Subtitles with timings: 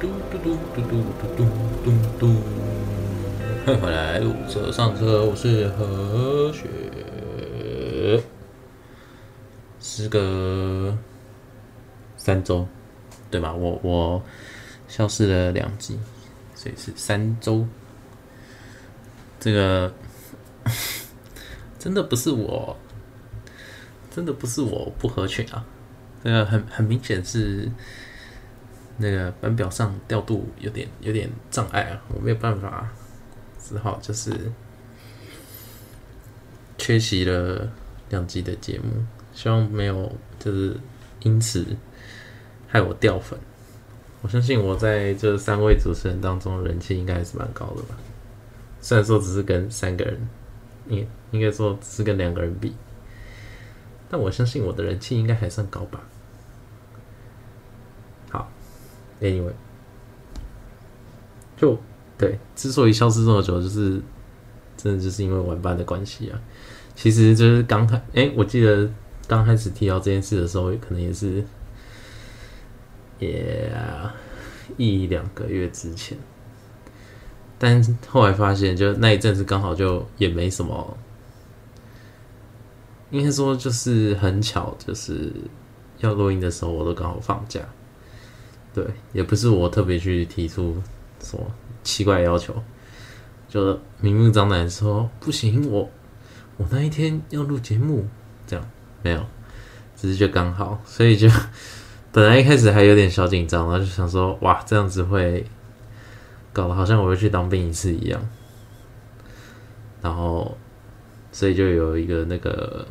[0.00, 1.44] 嘟嘟嘟嘟嘟嘟
[1.84, 2.26] 嘟嘟，
[3.66, 6.64] 欢迎回来，路车上车，我是何雪。
[9.78, 10.96] 时隔
[12.16, 12.66] 三周，
[13.30, 13.52] 对吧？
[13.52, 14.22] 我我
[14.88, 16.00] 消失了两集，
[16.54, 17.66] 所以是三周。
[19.38, 19.92] 这个
[21.78, 22.74] 真的不是我，
[24.10, 25.62] 真的不是我不合群啊！
[26.24, 27.70] 这个很很明显是。
[29.00, 32.86] 那个班表上调度有点有点障碍啊，我没有办法，
[33.58, 34.30] 只好就是
[36.76, 37.66] 缺席了
[38.10, 40.76] 两集的节目，希望没有就是
[41.22, 41.64] 因此
[42.68, 43.38] 害我掉粉。
[44.20, 47.96] 我相信我在这三位主持人当中人气应该还是蛮高的吧，
[48.82, 50.28] 虽然说只是跟三个人，
[50.88, 52.74] 应应该说只是跟两个人比，
[54.10, 56.02] 但我相信我的人气应该还算高吧。
[59.20, 59.52] Anyway，
[61.56, 61.78] 就
[62.16, 64.00] 对，之所以消失这么久，就是
[64.76, 66.40] 真的就是因为晚班的关系啊。
[66.94, 68.90] 其实就是刚开，哎、我记得
[69.26, 71.44] 刚开始提到这件事的时候，可能也是
[73.18, 73.70] 也、
[74.76, 76.16] 一两个月之前。
[77.58, 80.96] 但后来发现，就那一阵子刚好就也没什么，
[83.10, 85.30] 应该说就是很巧，就是
[85.98, 87.60] 要录音的时候，我都刚好放假。
[88.72, 90.80] 对，也不是我特别去提出
[91.20, 91.44] 什么
[91.82, 92.54] 奇怪要求，
[93.48, 95.90] 就明目张胆说不行，我
[96.56, 98.06] 我那一天要录节目，
[98.46, 98.70] 这样
[99.02, 99.26] 没有，
[99.96, 101.28] 只是就刚好，所以就
[102.12, 105.44] 本来一开始还有点小紧张，然后就想说哇，这样子会
[106.52, 108.20] 搞得好像我又去当兵一次一样，
[110.00, 110.56] 然后
[111.32, 112.86] 所以就有一个那个，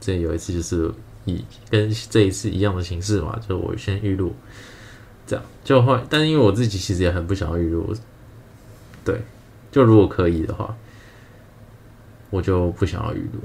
[0.00, 0.90] 这有一次就是
[1.26, 4.34] 以跟这一次一样的形式嘛，就我先预录。
[5.64, 7.96] 就会，但是因为我自己其实也很不想要预录，
[9.02, 9.18] 对，
[9.72, 10.76] 就如果可以的话，
[12.28, 13.40] 我就不想要预录，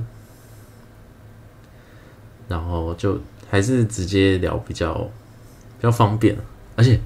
[2.49, 3.17] 然后就
[3.49, 4.93] 还是直接聊比较
[5.77, 6.37] 比较方便，
[6.75, 6.99] 而且，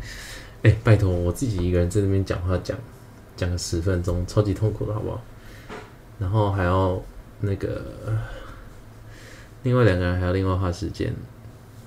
[0.64, 2.76] 哎、拜托我自己一个人在那边讲话讲
[3.38, 5.22] 讲个十分钟，超级痛苦的好不好？
[6.18, 7.00] 然后还要
[7.40, 7.86] 那个
[9.62, 11.14] 另外两个人还要另外花时间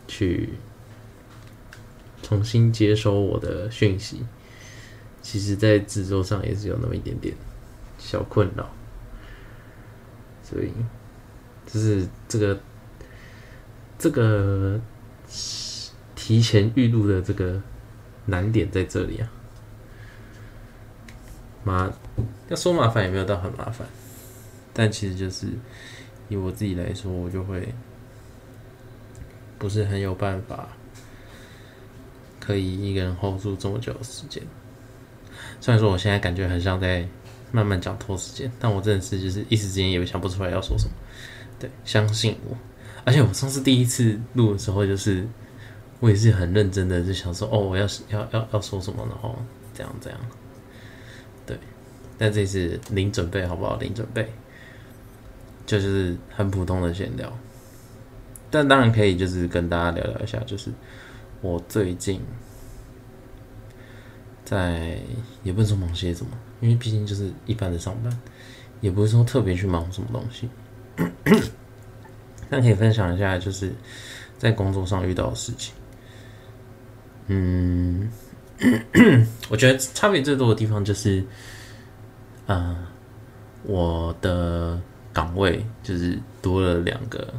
[0.07, 0.51] 去。
[2.23, 4.25] 重新接收我的讯息，
[5.23, 7.35] 其实，在制作上也是有那么一点点
[7.99, 8.69] 小困扰，
[10.43, 10.73] 所以，
[11.67, 12.61] 就是这个
[13.99, 14.81] 这个
[16.15, 17.61] 提前预录的这个
[18.27, 19.31] 难点在这里啊。
[21.65, 21.93] 麻
[22.49, 23.87] 要说麻烦也没有到很麻烦，
[24.73, 25.49] 但其实就是
[26.29, 27.75] 以我自己来说，我就会
[29.59, 30.76] 不是很有办法。
[32.47, 34.41] 可以一个人 hold 住这么久的时间，
[35.61, 37.05] 虽然说我现在感觉很像在
[37.51, 40.93] 慢慢讲拖时间，但我真的是就是一时之间也想不出来要说什么。
[41.59, 42.57] 对，相信我。
[43.05, 45.27] 而且我上次第一次录的时候，就是
[45.99, 49.37] 我也是很认真的，就想说哦，我要要要要说什么，然后
[49.75, 50.19] 这样这样。
[51.45, 51.59] 对，
[52.17, 53.77] 但这次零准备好不好？
[53.79, 54.23] 零准备，
[55.67, 57.33] 就，就是很普通的闲聊。
[58.51, 60.71] 但当然可以，就是跟大家聊聊一下，就是。
[61.41, 62.21] 我最近
[64.45, 64.99] 在
[65.43, 68.21] 也不是说忙些什么，因为毕竟就是一般的上班，
[68.81, 70.49] 也不是说特别去忙什么东西。
[72.49, 73.73] 但可以分享一下，就是
[74.39, 75.75] 在工作上遇到的事情。
[77.27, 78.09] 嗯，
[79.51, 81.25] 我觉得差别最多的地方就是，
[82.47, 82.77] 呃，
[83.65, 84.81] 我的
[85.13, 87.35] 岗位就是多了两个，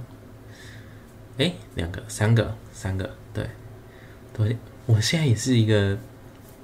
[1.37, 3.49] 哎、两个、三个、三个，对。
[4.37, 4.55] 对，
[4.85, 5.97] 我现在也是一个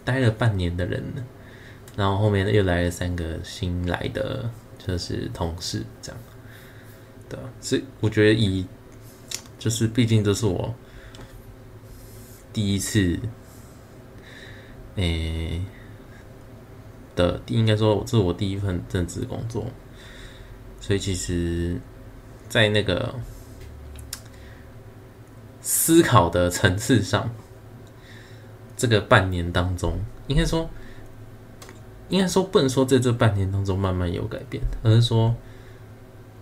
[0.05, 1.03] 待了半年的人，
[1.95, 4.47] 然后后面又来了三个新来的，
[4.77, 6.21] 就是同事这样，
[7.27, 8.67] 对，所以我觉得以
[9.57, 10.75] 就是毕竟这是我
[12.53, 13.17] 第一次，
[14.97, 15.63] 诶、
[17.15, 19.65] 的，应该说这是我第一份正职工作，
[20.79, 21.81] 所以其实，
[22.47, 23.15] 在那个
[25.59, 27.33] 思考的层次上。
[28.75, 29.97] 这个半年当中，
[30.27, 30.69] 应该说，
[32.09, 35.33] 应该说不能说在这半年当中慢慢有改变，而是说，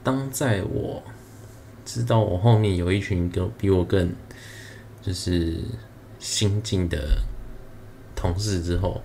[0.03, 1.03] 当在我
[1.85, 4.11] 知道我后面有一群更比我更
[5.01, 5.57] 就是
[6.17, 7.21] 新进的
[8.15, 9.01] 同事之后，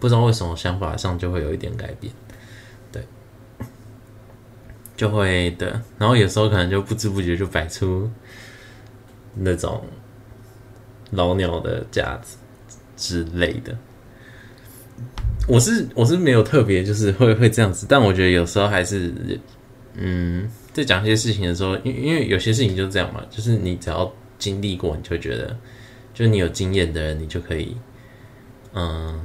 [0.00, 2.12] 不知道为什么想法上就会有一点改变，
[2.90, 3.02] 对，
[4.96, 8.10] 就会的，然后有时候可能就不知不觉就摆出
[9.34, 9.84] 那种
[11.10, 12.37] 老鸟的架子。
[12.98, 13.78] 之类的，
[15.46, 19.14] 我是我是没有特别就是会会这样子，但我觉得有时候还是，
[19.94, 25.56] 嗯，在讲一些事情的时候，因因为有些事情就是这样嘛，就是你只要经历过，你就觉得，
[26.12, 27.76] 就你有经验的人，你就可以，
[28.74, 29.18] 嗯，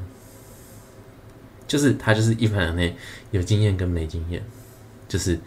[1.68, 2.96] 就是他就是一盘内
[3.32, 4.42] 有经验跟没经验，
[5.08, 5.38] 就是。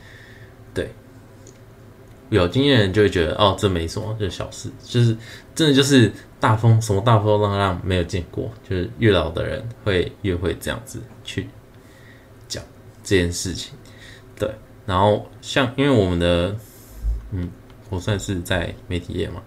[2.28, 5.16] 有经验的人就会觉得哦，这没什么，就是小事，就是
[5.54, 11.48] 真的就是大风，什么大风浪浪没有见过，就是越老的人会越会这样子去
[12.48, 12.60] 讲
[13.04, 13.74] 这件事情，
[14.36, 14.50] 对。
[14.86, 16.56] 然后像因为我们的，
[17.30, 17.48] 嗯，
[17.90, 19.40] 我算是在媒体业嘛，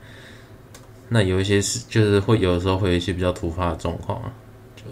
[1.10, 4.32] 那有一些事就是会有的时候会有一些比较突发的状况啊，
[4.78, 4.84] 就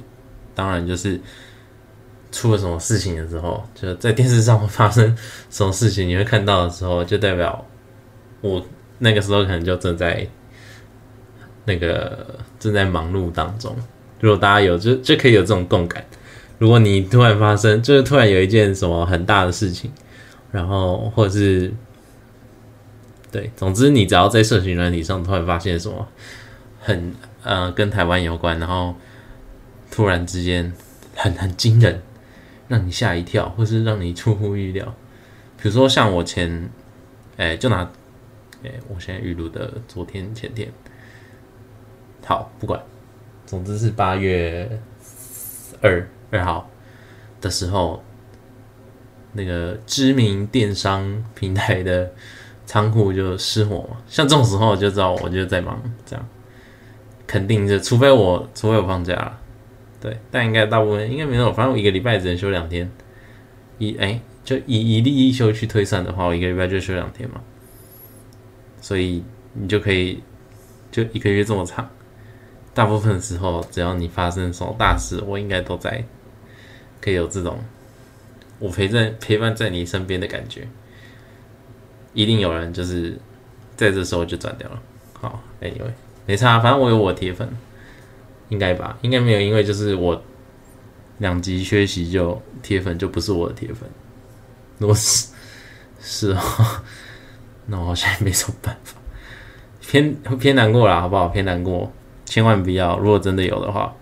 [0.54, 1.19] 当然就是
[2.33, 5.18] 出了什么事情的时候，就在电视上会发生
[5.50, 7.66] 什么事情，你会看到的时候，就代表。
[8.47, 8.65] 我
[8.99, 10.27] 那个时候可能就正在
[11.65, 13.75] 那个正在忙碌当中。
[14.19, 16.03] 如果大家有就就可以有这种共感。
[16.57, 19.91] 如果你突然发生，就是突然有一件什么很大的事情，
[20.51, 21.71] 然后或者是
[23.31, 26.07] 对，总之你只要在社群软体上突然发现什么
[26.79, 27.13] 很
[27.44, 28.95] 呃跟台湾有关，然后
[29.91, 30.73] 突然之间
[31.15, 32.01] 很很惊人，
[32.67, 34.95] 让你吓一跳，或是让你出乎意料。
[35.61, 36.69] 比如说像我前
[37.35, 37.88] 哎、就拿。
[38.63, 40.71] 哎，我现在预录的昨天前天，
[42.25, 42.81] 好不管，
[43.45, 44.68] 总之是八月
[45.81, 46.69] 二二号
[47.39, 48.04] 的时候，
[49.33, 52.12] 那个知名电商平台的
[52.65, 53.98] 仓库就失火嘛。
[54.07, 56.27] 像这种时候就知道我就在忙，这样
[57.27, 59.38] 肯定是，除非我除非我放假，
[60.01, 62.92] 对，但应该大部分应该没有，反正我一个礼拜只能休两天，
[63.77, 67.39] 以哎就以一例一休去推算的话，我一个礼拜就休两天嘛。
[68.79, 70.24] 所以你就可以
[70.91, 71.89] 就一个月这么长，
[72.74, 76.03] 大部分时候，只要你发生什么大事，我应该都在，
[77.01, 77.59] 可以有这种
[78.59, 80.68] 我陪在陪伴在你身边的感觉。
[82.13, 83.18] 一定有人就是
[83.75, 84.81] 在这时候就转掉了。
[85.13, 85.91] 好，Anyway，
[86.25, 87.50] 没差，反正我有我铁粉，
[88.50, 88.97] 应该吧？
[89.01, 90.21] 应该没有，因为就是我
[91.18, 93.89] 两集缺席就铁粉就不是我的铁粉。
[94.77, 95.27] 如果是
[96.00, 96.41] 是哦。
[97.69, 98.96] 那我好像也没什么办法，
[99.81, 101.28] 偏偏难过啦，好不好？
[101.28, 101.92] 偏难过，
[102.24, 102.98] 千万不要。
[102.98, 103.94] 如果真的有的话，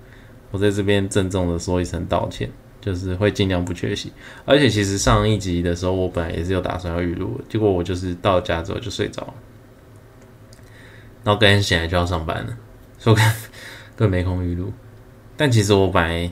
[0.51, 2.47] 我在这边郑重的说一声道歉，
[2.79, 4.13] 就是会尽量不缺席。
[4.45, 9.33] 而且其实上一集的时候，我本来也是有打算要预录，结果我就是到家之后就睡着了，
[11.23, 12.55] 然后隔天醒来就要上班了，
[12.99, 13.21] 所以我
[13.95, 14.71] 根本没空预录。
[15.35, 16.31] 但其实我本来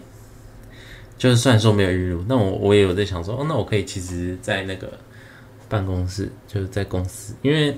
[1.17, 4.99] 就是虽然说没有预录，那我我也有在想说，哦，那我可以其实，在那个。
[5.73, 7.75] 办公室就是在公司，因为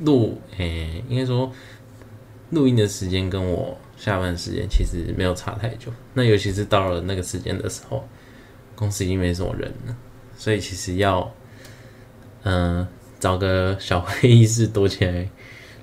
[0.00, 1.50] 录诶、应该说
[2.50, 5.90] 录音的时间跟我下班时间其实没有差太久。
[6.12, 8.06] 那尤其是到了那个时间的时候，
[8.76, 9.96] 公司已经没什么人了，
[10.36, 11.32] 所以其实要
[12.42, 12.86] 嗯、
[13.18, 15.26] 找个小会议室躲起来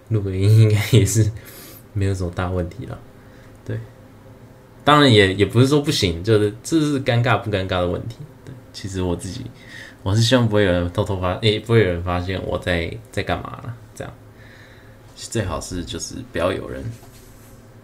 [0.09, 1.31] 录个音，应该也是
[1.93, 2.99] 没有什么大问题了。
[3.65, 3.79] 对，
[4.83, 8.17] 当然也也不是说不行，就是这是尴尬不尴尬的问题。
[8.45, 9.45] 对，其实我自己。
[10.01, 13.75] 我是希望不会有人偷偷发，诶、不会有人发现我在在干嘛了。
[13.93, 14.13] 这样
[15.15, 16.83] 最好是就是不要有人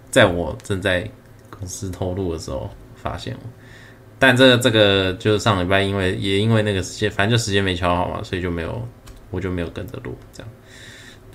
[0.10, 1.10] 在我正在
[1.50, 3.50] 公司偷录的时候发现我。
[4.18, 8.88] 但这个这个就是上礼拜，因为也因为那个时间，反正就时间没敲好嘛，所以就没有，
[9.30, 10.18] 我就没有跟着录。
[10.32, 10.50] 这样，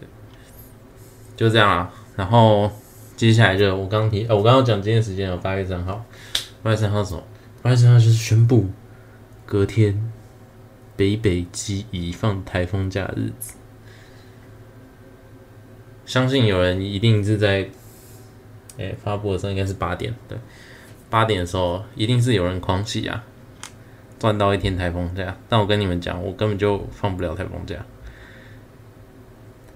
[0.00, 0.09] 对，
[1.37, 1.93] 就这样啊。
[2.16, 2.73] 然后
[3.16, 6.02] 接下来就我刚提，我刚刚讲今天时间有八月三号，
[6.62, 7.23] 八月三号什么？
[7.61, 8.66] 八月三号就是宣布
[9.45, 10.11] 隔天。
[11.00, 13.54] 北北基宜放台风假日子，
[16.04, 17.66] 相信有人一定是在，
[18.76, 20.37] 哎、发布的时候应该是八点，对，
[21.09, 23.25] 八点的时候一定是有人狂喜啊，
[24.19, 25.35] 赚到一天台风假。
[25.49, 27.76] 但我跟你们讲，我根本就放不了台风假，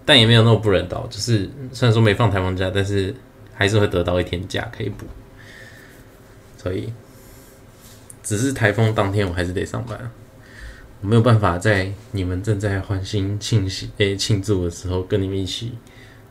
[0.05, 3.15] 但也没有那么不人道，就是虽然说没放台风假，但是
[3.55, 5.07] 还是会得到一天假可以补，
[6.59, 6.93] 所以
[8.23, 9.99] 只是台风当天我还是得上班。
[11.05, 15.73] 没有办法在你们正在欢欣庆喜诶庆祝的时候，跟你们一起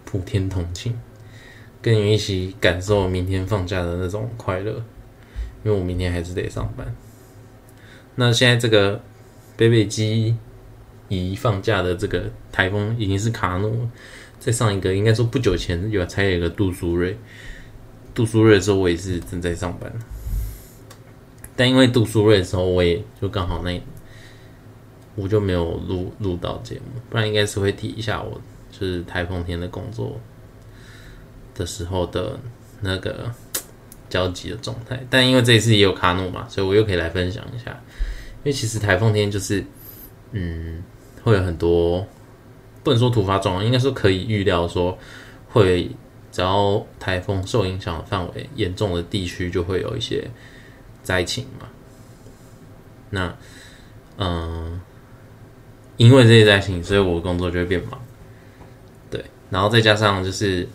[0.03, 0.99] 普天同庆，
[1.79, 4.71] 跟你们一起感受明天放假的那种快乐，
[5.63, 6.95] 因为我明天还是得上班。
[8.15, 8.99] 那现在这个
[9.55, 10.35] 北北基
[11.07, 13.87] 宜放假的这个台风已经是卡努，
[14.39, 17.15] 在上一个应该说不久前有才有一个杜苏芮，
[18.15, 19.93] 杜苏芮的时候我也是正在上班，
[21.55, 23.79] 但因为杜苏芮的时候我也就刚好那。
[25.15, 28.41] 我就没有录录到节目，不然应该是会提一下我
[28.71, 30.19] 就是台风天的工作
[31.53, 32.39] 的时候的
[32.81, 33.31] 那个
[34.09, 35.05] 焦急的状态。
[35.09, 37.71] 但因为这一次也有卡努嘛，所以我又可以来分享一下。
[38.43, 39.63] 因为其实台风天就是，
[40.31, 40.83] 嗯，
[41.23, 42.05] 会有很多
[42.83, 44.97] 不能说突发状况，应该说可以预料说
[45.47, 45.89] 会，
[46.31, 50.27] 只要台风受影响的范围严重的地区，就会有一些
[51.03, 51.67] 灾情嘛。
[53.11, 53.37] 那，
[54.17, 54.81] 嗯，
[55.97, 58.01] 因为这些灾情，所以我的工作就会变忙。
[59.09, 60.67] 对，然后再加上就是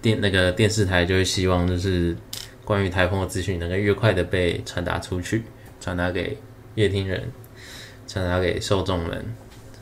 [0.00, 2.16] 电那个电视台就会希望就是
[2.64, 5.44] 关于台风的资讯能够越快的被传达出去，
[5.80, 6.36] 传达给
[6.74, 7.30] 乐听人，
[8.06, 9.24] 传达给受众们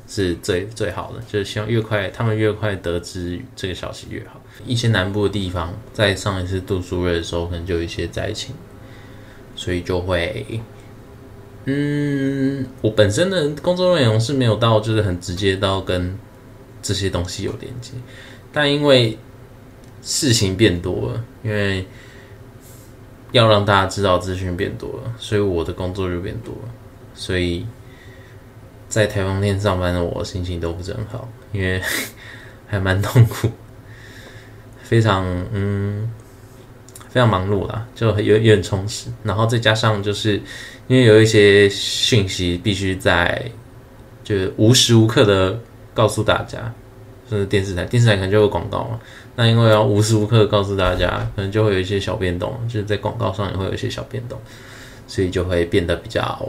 [0.09, 4.41] 是最最好的，就是希望越快他们越快得知这个消息越好。
[4.67, 8.55] 一些南部的地方在上一次杜苏芮的时候，可能就有一些灾情。
[9.57, 10.47] 所以就会，
[11.71, 16.19] 嗯，我本身的工作内容是没有到，就是很直接到跟
[16.81, 17.93] 这些东西有连接，
[18.51, 19.19] 但因为
[20.01, 21.87] 事情变多了，因为
[23.33, 26.71] 要让大家知道资讯变多了，所以我的工作就变多了。
[27.15, 27.67] 所以
[28.89, 31.83] 在台风天上班的我心情都不是很好，因为
[32.67, 33.51] 还蛮痛苦，
[34.83, 35.23] 非常
[35.53, 36.11] 嗯。
[37.11, 40.39] 非常忙碌啦，就有有点充实，然后再加上就是
[40.89, 43.41] 因为有一些讯息必须在
[44.25, 45.59] 就是无时无刻的
[45.95, 46.73] 告诉大家，
[47.31, 48.99] 就是电视台，电视台可能就有广告嘛，
[49.37, 54.39] 那因为要无时无刻的告诉大家，可能就会有一些小变动，就是在广告上也会有一些小变动，
[55.07, 56.49] 所以就会变得比较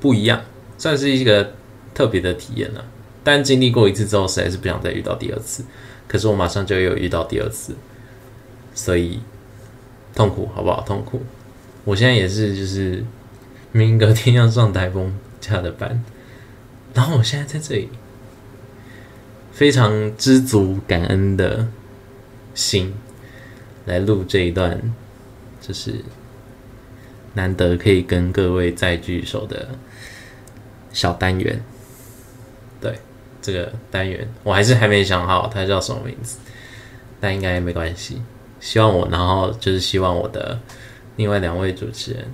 [0.00, 0.40] 不一样，
[0.78, 1.52] 算是一个
[1.94, 2.84] 特别的体验了。
[3.24, 5.64] 但经历过一次之后，实在是不想再遇到第二次。
[6.06, 7.74] 可是我马上就有遇到第二次，
[8.74, 9.20] 所以。
[10.14, 10.82] 痛苦好不好？
[10.82, 11.22] 痛苦。
[11.84, 13.02] 我现在也是，就是
[13.72, 16.04] 明隔天要上台风假的班，
[16.92, 17.88] 然后我现在在这里，
[19.50, 21.66] 非常知足感恩的
[22.54, 22.94] 心
[23.86, 24.80] 来录这一段，
[25.60, 26.04] 就是
[27.32, 29.70] 难得可以跟各位再聚首的
[30.92, 31.58] 小单元。
[32.78, 32.94] 对，
[33.40, 36.36] 这个单元我还是还没想好它叫什么名字，
[37.18, 38.20] 但应该没关系。
[38.60, 40.60] 希望我，然后就是希望我的
[41.16, 42.24] 另外两位主持人，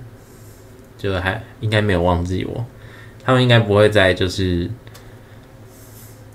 [0.99, 2.65] 就还应该没有忘记我，
[3.23, 4.69] 他们应该不会在就是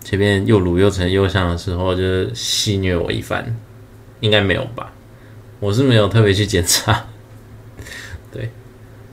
[0.03, 3.55] 前面又卤又沉又香的时候就是戏虐我一番，
[4.21, 4.91] 应该没有吧？
[5.61, 7.07] 我是没有特别去检查，
[8.33, 8.49] 对，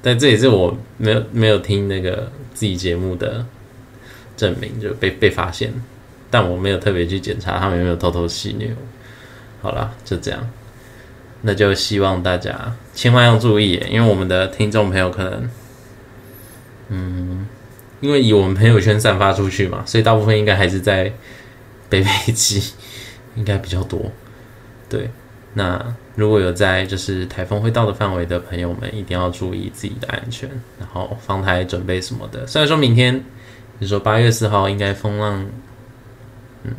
[0.02, 3.46] 但这也是我没有没有听那个自己节目的
[4.38, 5.72] 证明，就被被发现，
[6.30, 9.68] 但我没有特别去检查他们有没有偷偷戏虐我。
[9.68, 10.50] 好了，就这样。
[11.42, 15.50] 那就希望大家千万要注意，因为我们的听众朋友可能，
[16.90, 17.48] 嗯，
[18.00, 21.12] 因为以我们朋友圈散发出去嘛，所以大部分应该还是在
[21.90, 22.74] 北北基，
[23.36, 24.12] 应该比较多。
[24.88, 25.10] 对，
[25.54, 25.84] 那
[26.16, 32.46] 如果有在就是台风会到的范围的朋友们，一定要注意自己的安全，然后防台准备什么的。
[32.46, 33.24] 虽然说明天，
[33.80, 35.46] 你说八月四号应该风浪，
[36.64, 36.72] 嗯，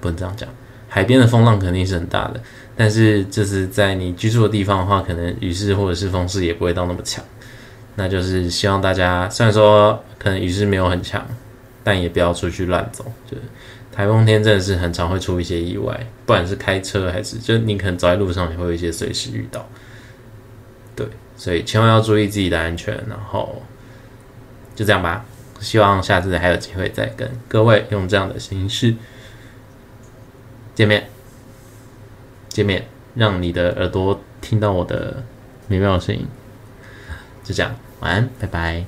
[0.00, 0.48] 不能这样讲，
[0.88, 2.40] 海边的风浪肯定是很大的。
[2.76, 7.24] 但是，就是在你居住的地方的话，可能雨势或者是风势也不会到那么强。
[7.94, 11.24] 那就是希望大家，虽然说可能雨势没有很强，
[11.84, 13.04] 但也不要出去乱走。
[13.30, 13.42] 就是
[13.92, 15.94] 台风天真的是很常会出一些意外，
[16.26, 19.68] 不管是开车还是，就你可能走在路上，也会有一些随时遇到。
[20.96, 22.92] 对，所以千万要注意自己的安全。
[23.08, 23.62] 然后
[24.74, 25.24] 就这样吧，
[25.60, 28.96] 希望下次还有机会再跟各位用这样的形式
[30.74, 31.08] 见面。
[32.54, 35.20] 见面，让你的耳朵听到我的
[35.66, 36.24] 美妙的声音。
[37.42, 38.84] 就这样，晚安，拜拜。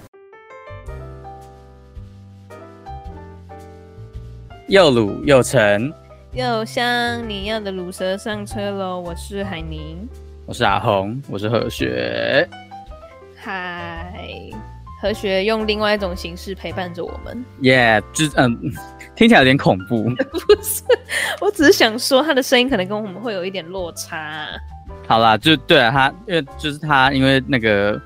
[4.69, 5.93] 又鲁又沉
[6.33, 9.01] 又香，你要的卤蛇上车喽！
[9.01, 10.09] 我是海宁，
[10.47, 12.49] 我是阿红，我是何雪。
[13.35, 14.15] 嗨，
[15.03, 17.45] 何雪用另外一种形式陪伴着我们。
[17.63, 18.57] 耶，就嗯。
[19.17, 20.05] 听起来有点恐怖。
[20.31, 20.83] 不是，
[21.41, 24.49] 我只是想说他的声音可能跟我们会有一点落差啊。
[25.09, 28.01] 好啦，就对了，他因为就是他因为那个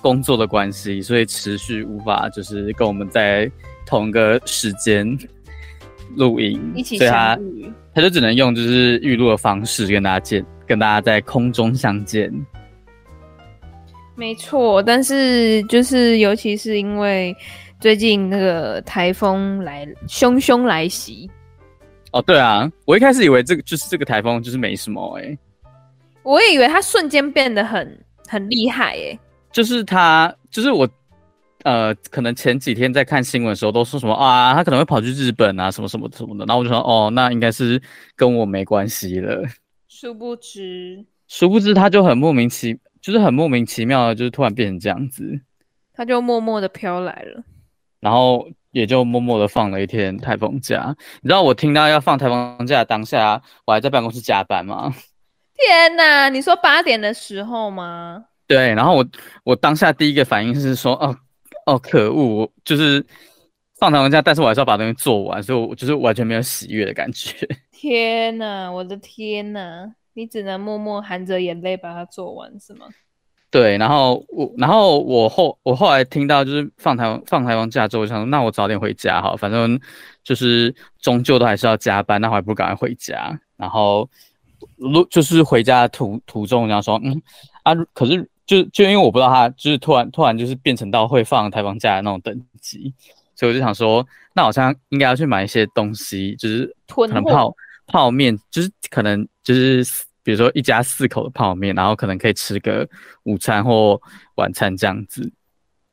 [0.00, 3.50] 工作的关系，所以持续无法就是跟我们在
[3.84, 5.18] 同一个时间
[6.14, 6.96] 录音，一起。
[6.96, 7.36] 所以他
[7.92, 12.32] 他就只能用就是预录的方式跟大家见，跟大家在空中相见。
[14.14, 17.36] 没错，但是就是尤其是因为。
[17.86, 21.30] 最近那个台风来汹汹来袭，
[22.10, 25.38] 哦，对啊，我一开始以为这个就是这个台风就是没什么哎、欸，
[26.24, 29.20] 我也以为它瞬间变得很很厉害哎、欸，
[29.52, 30.88] 就是它就是我
[31.62, 37.80] 呃，可能前几天在看新闻的时候都说什么啊，它可能会跑去日本啊，什么什么什么的，然后我就说哦，那应该是
[38.16, 39.44] 跟我没关系了，
[39.86, 45.40] 殊不知，殊不知他就很莫名其，就是很莫名其妙的，就是突然变成这样子，
[45.94, 47.44] 他就默默的飘来了，
[48.06, 50.94] 然后也就默默的放了一天台风假。
[51.22, 54.94] 你知道我听到要放台风假当下，我还在办公室加班吗？
[55.58, 56.28] 天哪！
[56.28, 58.26] 你说八点的时候吗？
[58.46, 59.04] 对，然后我
[59.42, 61.16] 我当下第一个反应是说，哦
[61.66, 63.04] 哦，可恶，就是
[63.80, 67.34] 放台风假，但是我还是要把东西做完，所以我就是完全没有喜悦的感觉。
[67.72, 69.92] 天哪，我的天哪！
[70.14, 72.86] 你只能默默含着眼泪把它做完，是吗？
[73.56, 79.80] 对，然后我，然后我后我后来听到就是放台放台风假之后，我想说，那我早点回家哈，反正
[80.22, 83.38] 就是终究都还是要加班，那我还不如赶快回家。
[83.56, 84.08] 然后
[84.76, 87.22] 路就是回家途途中，然后说，嗯
[87.62, 88.28] 啊，可是。
[88.46, 92.94] 就就因为我不知道他就是突然突然就是变成到会放台风假的那种等级，
[93.34, 97.52] 所以我就想说，那好像应该要去买一些东西，就是可能泡
[97.88, 99.84] 泡面，就是可能就是
[100.26, 102.86] 比如说一家四口的泡面，然后可能可以吃个
[103.22, 103.98] 午餐或
[104.34, 105.32] 晚餐这样子。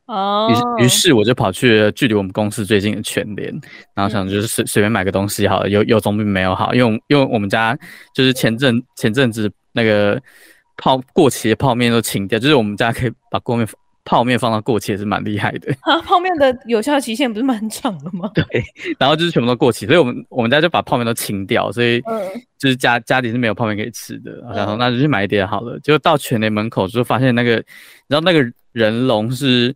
[0.08, 0.76] 哦。
[0.80, 3.54] 于于是我就跑去了距离我们公司最近的全联，
[3.96, 7.78] 然后想就是随随便买个东西好了，有有总比没有好，因为因为我们家
[8.14, 10.22] 就是前阵前阵子那个。
[10.76, 13.66] 泡过期的泡面都清掉，就是我们家可以把过面
[14.06, 15.74] 泡面放到过期也是蛮厉害的。
[15.82, 18.30] 啊，泡面的有效期限不是蛮长的吗？
[18.36, 18.46] 对，
[19.00, 22.02] 然后就是全部都过期，所以我们我们家就把泡面都清掉，所以
[22.58, 24.32] 就是家家里是没有泡面可以吃的。
[24.54, 27.62] 然后那就去买一点好了，结果到全联门口就发现那个，你
[28.10, 29.74] 知道那个人龙是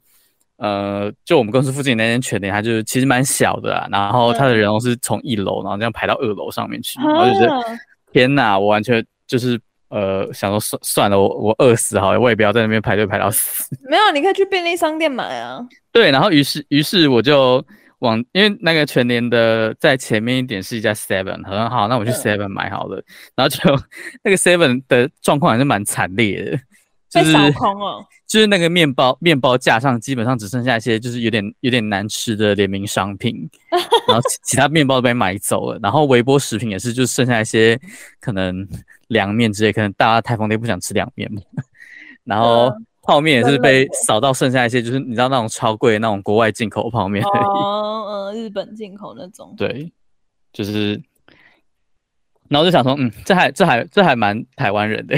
[0.58, 7.64] 呃，就我们公司附近那间全联，它就是其实蛮小的啊，然后它的人龙是从一楼然后这样排到二楼上面去，然后就觉得
[8.12, 9.58] 天哪，我完全就是。
[9.90, 13.66] 呃，想说算算了，我我饿死好了，我也不要在那边排队排到死。
[13.90, 15.60] 没有，你可以去便利商店买啊。
[15.92, 17.66] 对，然后于是于是我就
[18.00, 22.98] 往，因为那个全联的在前面一点是一家 Seven，很好，那我去 Seven 买好了。
[22.98, 23.04] 嗯、
[23.38, 23.84] 然后就
[24.24, 26.64] 那个 Seven 的状况还是蛮惨烈的，就是
[27.14, 28.06] 被扫空哦。
[28.26, 33.50] 就是那个面包面包架上基本上只剩下一些就是有点有点难吃的联名商品，
[34.08, 37.80] 然后其他面包都被买走了，然后微波食品也是就剩下一些
[38.20, 38.68] 可能。
[39.08, 41.42] 凉面之类，可能大家台风天不想吃凉面嘛。
[42.26, 42.70] 然后
[43.04, 47.24] 泡面也是被扫到剩下一些，就是你知道那种超贵的那种国外进口泡面。
[47.24, 49.56] 哦，呃，日本进口那种。
[49.56, 49.90] 对，
[50.52, 51.02] 就是，
[52.50, 55.18] 然后就想说，嗯，这还这还这还蛮台湾人的，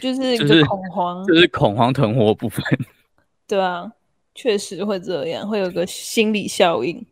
[0.00, 2.64] 就是就是恐慌，就是恐慌囤货部分。
[3.48, 3.90] 对啊，
[4.34, 7.04] 确实会这样，会有个心理效应。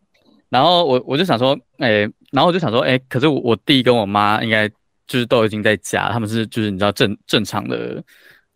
[0.48, 4.70] 然后我我就想说，哎、欸，然后我就想说，哎、欸，可是我我弟跟我妈应该。
[5.08, 8.02] 就是都已经在家，他们是就是你知道正正常的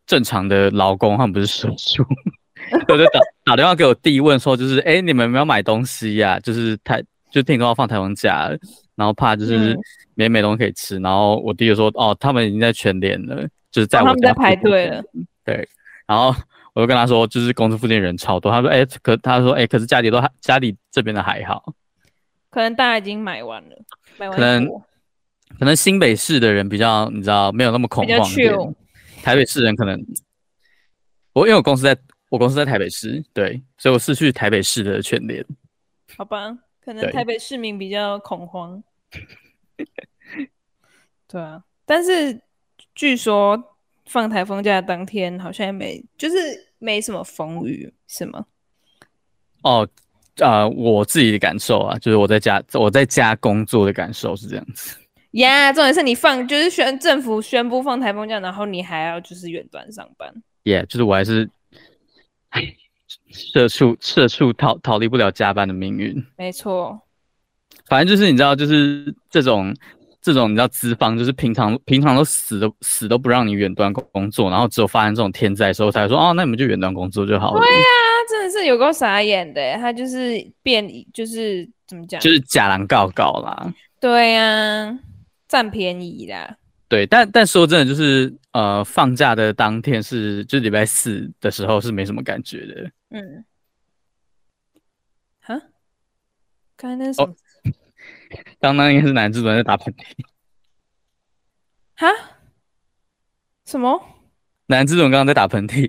[0.07, 2.03] 正常的劳工，他们不是手术。
[2.89, 6.41] 我就打打电话给我弟问说，就是哎、欸，你们有没有买东西呀、啊？
[6.41, 8.49] 就是台就听说要放台风假，
[8.97, 9.79] 然后怕就是
[10.15, 10.99] 没美东西可以吃。
[10.99, 15.05] 然后我弟就说，哦，他们已经在全联了，就是在我家、哦、他们在排队了。
[15.45, 15.69] 对，
[16.07, 16.35] 然后
[16.75, 18.51] 我就跟他说，就是公司附近人超多。
[18.51, 21.73] 他说，哎、欸，可他说，哎、欸，可是家里都还家里这边的还好，
[22.51, 23.77] 可能大家已经买完了，
[24.19, 24.69] 买完可能。
[25.61, 28.75] 可能新北市的人比较，你知道，没有那么恐慌。
[29.23, 29.99] 台北市人可能，
[31.33, 31.97] 我因为我公司在，
[32.31, 35.43] 我公司在台北市，对，所以我是去台北市的全联。
[36.19, 38.81] 好吧，可能台北市民比较恐慌。
[41.27, 42.41] 对，啊，但是
[42.95, 46.37] 据说放台风假当天好像也没，就是
[46.79, 48.47] 没什么风雨，是吗？
[49.65, 49.89] 哦，
[50.37, 54.97] 啊、呃，我自己的感受啊，就是我在家，我在家工作的感受是这样子。
[55.33, 60.33] 呀，yeah, 重点是你放，就是宣政府宣布放台风假，然后你还要就是远端上班。
[60.63, 61.51] 耶，yeah, 就是我还是
[63.31, 66.25] 社畜，社畜逃逃离不了加班的命运。
[66.37, 67.01] 没错，
[67.87, 69.75] 反正就是你知道，就是这种
[70.23, 77.61] 这种你知道资方，就是平常平常都死都死都不让你远端工工作，然后只有发生这种天灾的时候才说哦，那你们就远端工作就好了。
[77.61, 83.73] 对呀、啊，真的是有够傻眼的，他就是变，就是怎么讲，就是假狼告告啦。
[84.01, 84.99] 对呀、啊。
[85.49, 86.57] 占便宜啦，
[86.89, 92.91] 对，但但说真的，就是呃，放假的当天是就礼拜四的时候是没什么感觉的。
[93.11, 93.45] 嗯，
[95.41, 95.61] 哈，
[96.77, 97.35] 刚才那是什么？
[98.61, 100.03] 刚刚应该是男主人在打喷嚏。
[101.95, 102.09] 哈？
[103.65, 104.01] 什么？
[104.67, 105.89] 男主人刚刚在打喷嚏。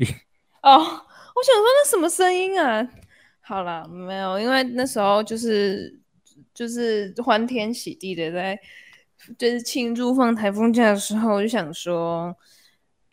[0.61, 2.87] 哦，我想说那什么声音啊？
[3.41, 5.99] 好了，没有，因为那时候就是
[6.53, 8.59] 就是欢天喜地的在。
[9.37, 12.33] 就是庆祝放台风假的时候，我就想说，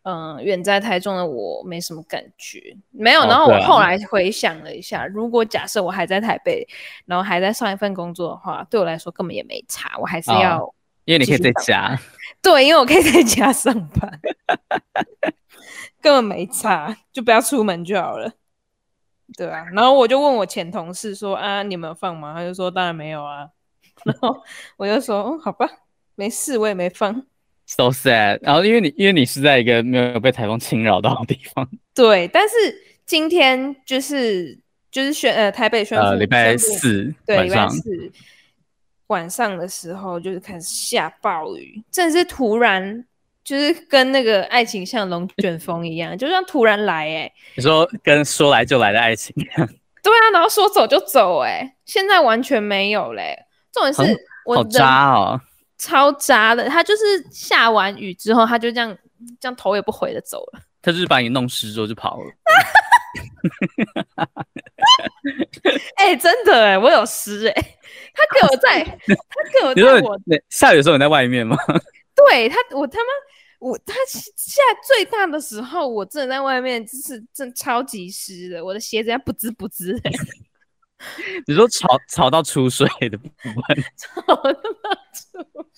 [0.04, 3.22] 嗯，远在台中的我没什么感觉，没有。
[3.22, 6.66] 然后我后来回想了一下，哦啊、如果假设我还在台北，
[7.06, 10.74] 然后还在上一份工作的话，对我来说根本也没差，我还是要
[11.06, 11.98] 因为你可以在家。
[12.42, 14.20] 对，因为我可以在家上班，
[16.02, 18.30] 根本没差，就不要出门就好了。
[19.38, 23.48] 对啊，然后我就问我前同事说：“啊，你们有放吗？”他就说：“当然没有啊。
[24.04, 24.36] ”然后
[24.76, 25.66] 我就说：“哦，好吧，
[26.14, 27.24] 没事，我也没放。”
[27.66, 28.38] So sad。
[28.42, 31.68] 然后因为你因为你是在一个没有被台风侵扰到的地方。
[31.94, 32.54] 对，但是
[33.06, 34.58] 今天就是
[34.90, 38.12] 就是宣呃台北宣布，呃礼拜四对礼拜四
[39.08, 43.04] 晚上的时候就是开始下暴雨，真的是突然。
[43.44, 47.32] 就是跟那个爱情像龙卷风一样，就像突然来哎、欸。
[47.56, 49.68] 你说跟说来就来的爱情一样。
[50.02, 53.46] 对啊，然后说走就走哎、欸，现在完全没有嘞、欸。
[53.70, 55.38] 重点是我，好渣哦，
[55.78, 56.68] 超渣的。
[56.68, 58.96] 他就是下完雨之后，他就这样
[59.40, 60.60] 这样头也不回的走了。
[60.82, 62.30] 他就是把你弄湿之后就跑了。
[65.96, 67.78] 哎、欸，真的哎、欸，我有湿哎、欸。
[68.14, 69.14] 他给我在，他
[69.52, 70.18] 给我在说
[70.50, 71.56] 下雨的时候你在外面吗？
[72.14, 73.06] 对他，我他妈。
[73.60, 80.10] 我他现在最大的时候，我正在外面，就是真超级湿的，我的鞋子要不滋不滋的。
[81.46, 85.70] 你说吵吵到出水的部分， 吵到出水。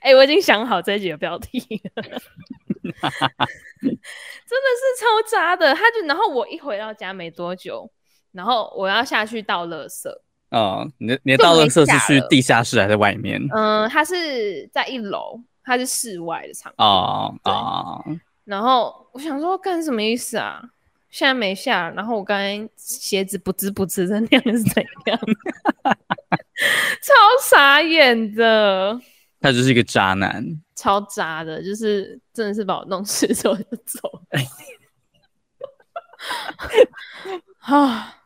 [0.00, 1.58] 哎、欸，我已经想好这几个标题
[1.94, 2.26] 了， 真的
[3.80, 5.74] 是超渣的。
[5.74, 7.90] 他就然后我一回到家没多久，
[8.32, 10.08] 然后我要下去倒垃圾。
[10.50, 13.40] 哦，你你的倒垃圾是去地下室还是外面？
[13.54, 15.40] 嗯，他是在一楼。
[15.70, 18.02] 它是室外的场哦哦，
[18.44, 20.62] 然后我想说干什么意思啊？
[21.10, 25.18] 现在没下，然后我刚才鞋子不吱不吱的那样是怎样？
[27.02, 29.00] 超傻眼的。
[29.40, 30.44] 他就是一个渣男，
[30.74, 34.22] 超渣的，就是真的是把我弄湿之后就走。
[37.60, 38.16] 啊，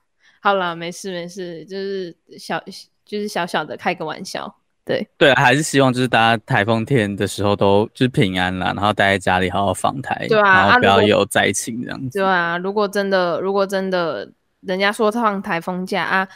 [0.41, 2.59] 好了，没事没事，就是小
[3.05, 4.62] 就是小小的开个玩笑。
[4.85, 12.19] 对对，还是希望就是大家台风天的时候都就是平安啦，然后待在家里好好防台，对啊，然后不要有灾情这样子。
[12.19, 14.29] 对啊，如果真的如果真的
[14.63, 16.29] 人家说放台风假啊，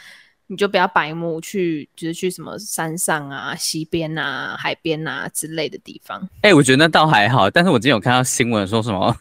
[0.47, 6.21] 你就不要白目去，就是去什么山上啊、溪边啊、海边啊之类的地方。
[6.41, 9.13] 哎、欸，我觉得那倒还好，但是我今天有看到新闻说什么，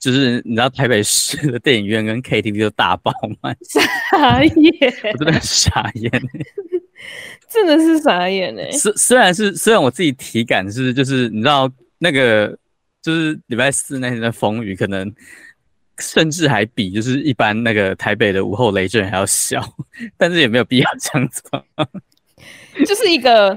[0.00, 6.10] 就是你知道台北市的电影院跟 KTV 都大爆满，傻眼，我真的很傻眼。
[7.48, 8.70] 真的是傻眼哎！
[8.72, 12.48] 虽虽然是虽然我自己体感是就是你知道那个
[13.00, 15.12] 就是礼拜四那天的风雨，可能
[15.98, 19.62] 甚至还比就是一般那个台北的午后雷阵还要小，
[20.16, 21.62] 但是也没有必要这样子吧。
[22.84, 23.56] 就是一个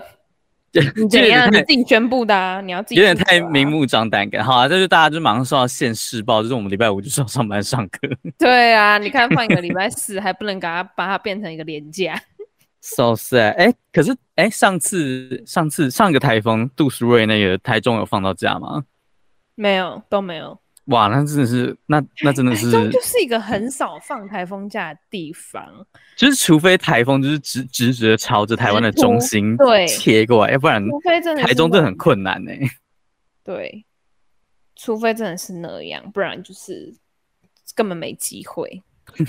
[0.96, 2.62] 你怎样你自己宣布的啊？
[2.62, 4.44] 你要自己、啊、有点太明目张胆感。
[4.44, 8.08] 好啊，这就大家就马上收到现世报，就是我们礼拜五就是要上班上课。
[8.38, 12.22] 对啊，你看放一个礼拜四还不能给他把它变成一个连假。
[12.90, 18.86] So sad，哎、欸，可是哎、欸，上次上次上个台风杜苏芮那个台中有放到假吗？
[19.56, 20.58] 没有，都没有。
[20.86, 25.86] 哇，那真的是，那那真的是，台中就是一个很少放台风假的地方。
[26.16, 32.70] 就是除非台风就是直直直的朝着台湾的中心对切过来，要不然除非真的台中真的很困难呢、欸。
[33.44, 33.86] 对，
[34.78, 36.96] 除非真的是那样，不然就是
[37.76, 38.82] 根本没机会。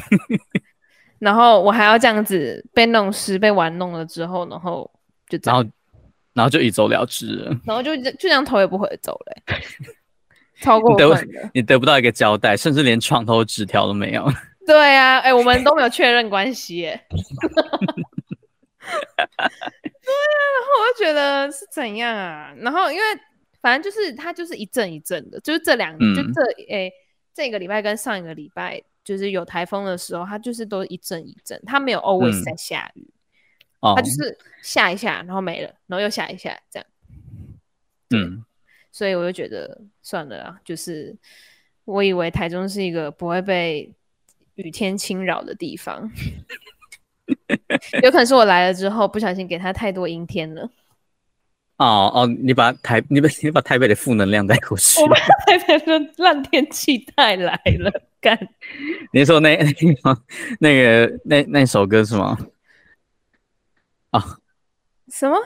[1.18, 4.90] 然后我还要这样子被弄湿、被玩弄了之后，然后
[5.28, 5.72] 就这样然后，
[6.35, 9.37] 然后就一走了之了，然后就就这样头也不回的走了，
[10.62, 14.24] 超过分你得，你得不到一个交代，甚至连床头纸条都没有。
[14.66, 17.00] 对啊，哎，我们都没有确认关系耶。
[17.09, 17.16] 对
[19.37, 19.48] 啊，
[20.54, 22.52] 然后我就觉得是怎样啊？
[22.59, 23.02] 然后因为
[23.61, 26.90] 反正就是它就是一阵一阵的，就是这两、嗯、就这哎
[27.35, 28.83] 这个礼拜跟上一个礼拜。
[29.08, 33.08] 就是有台风的时候，它就是都一阵一阵，它没有 always 在下雨，
[33.80, 36.86] 嗯，它就是下一下，然后没了，然后又下一下，这样。
[38.10, 38.44] 嗯，
[38.92, 41.16] 所以我就觉得算了啦，就是
[41.86, 43.90] 我以为台中是一个不会被
[44.56, 46.12] 雨天侵扰的地方，
[48.04, 50.70] 有可能是我来了之后不小心给它太多阴天了。
[51.78, 55.16] 哦哦，你把台你把你把台北的负能量带过去，我把
[55.46, 58.38] 台北的烂天气带来了，干。
[59.12, 60.22] 你说那那个
[60.61, 62.37] 那个那那首歌是吗？
[64.11, 64.38] 啊？
[65.11, 65.37] 什么？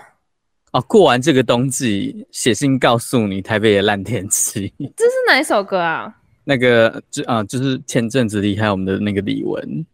[0.72, 4.72] 哦，过完这个冬季，写信告诉你台北的烂天气。
[4.96, 6.16] 这是哪一首歌啊？
[6.44, 9.84] 那个就啊，就是前阵子离开我们的那个李玟。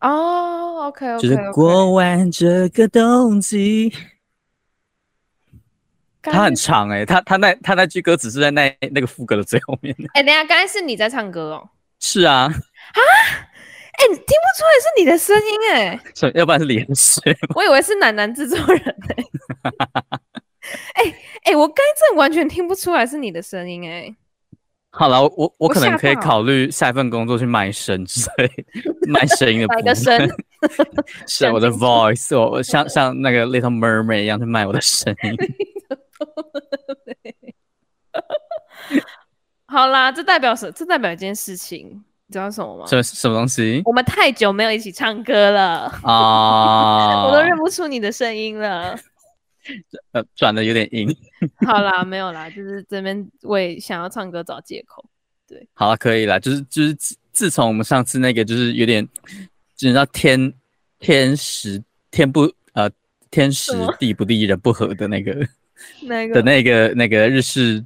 [0.00, 3.92] 哦，OK 就是过完这个冬季。
[6.22, 9.94] 他很长哎、欸，他他那他那句歌词是在那那个副歌的最后面。
[10.14, 11.68] 哎、欸，等下，刚才是你在唱歌哦？
[12.00, 12.42] 是啊。
[12.42, 12.52] 啊？
[14.00, 14.24] 哎、欸，听不
[14.56, 16.00] 出来是你的声音哎、欸。
[16.34, 17.20] 要不然是连诗。
[17.54, 18.82] 我以为是楠楠制作人
[20.94, 21.10] 哎、欸。
[21.10, 24.16] 哎哎、我刚才完全听不出来是你的声音哎、欸。
[24.92, 28.50] 好了，我我我可能可以考虑下一份工作去卖声之类，
[29.06, 29.84] 卖声音的部分。
[29.84, 30.28] 买个声，
[31.28, 35.36] 是我的 voice，我我像像那个 Little Mermaid 一样去卖我的声音。
[39.70, 40.68] 好啦，这代表什？
[40.72, 41.86] 这代表一件事情，
[42.26, 42.86] 你知道什么吗？
[42.88, 43.80] 什么什么东西？
[43.84, 47.22] 我们太久没有一起唱歌了啊！
[47.30, 48.98] 我都认不出你的声音了。
[50.10, 51.08] 呃，转的有点硬。
[51.64, 55.04] 好啦，没有啦，就是这边为想要唱歌找借口。
[55.46, 56.40] 对，好了，可以了。
[56.40, 59.06] 就是就是自自从我们上次那个，就是有点，
[59.76, 60.52] 就你知道天
[60.98, 61.80] 天时
[62.10, 62.90] 天不呃
[63.30, 65.46] 天时地不利人不和的那个
[66.02, 67.84] 那个的那个那个日式。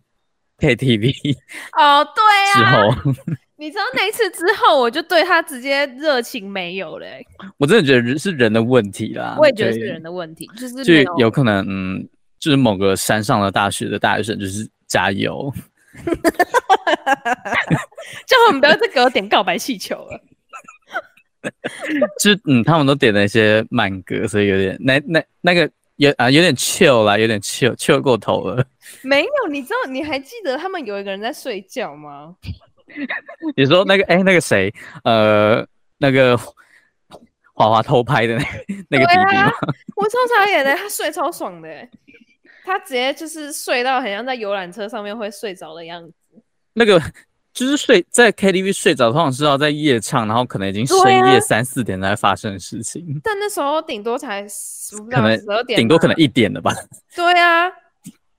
[0.58, 1.36] KTV
[1.76, 2.22] 哦，对
[2.54, 3.14] 啊，之后
[3.56, 7.24] 你知道那一次之后，我就对他直接热情没有了、欸。
[7.56, 15.52] 我真的觉得是人的问题啦，我也觉得是人的问题，就是就有可能，嗯，就是某个山上的大学的大学生就是加油，
[18.26, 20.20] 叫我们不要再给我点告白气球了。
[22.20, 25.70] 就嗯，他们都点了一些慢歌，所以有点那那那个。
[25.96, 28.64] 有啊，有点 chill 啦，有点 chill，chill 过头了。
[29.02, 32.35] 没有，你知道，你还记得他们有一个人在睡觉吗？
[33.57, 34.72] 你说那个，哎、欸，那个谁，
[35.04, 35.66] 呃，
[35.98, 36.37] 那个
[37.52, 39.42] 华华偷拍的那个那个弟弟吗？
[39.46, 39.52] 啊、
[39.96, 41.88] 我超傻眼的，他睡超爽的，
[42.64, 46.14] 他直接就是睡到很像在游览车上面会睡着的样子。
[46.72, 47.00] 那个。
[47.54, 50.96] 就是睡在 KTV 睡着，通常是要在夜唱，然后可能已经深
[51.32, 53.00] 夜三四点才发生的事情。
[53.16, 56.74] 啊、但那时候顶多才十可能十二点，顶多可能一点了吧。
[57.14, 57.70] 对啊，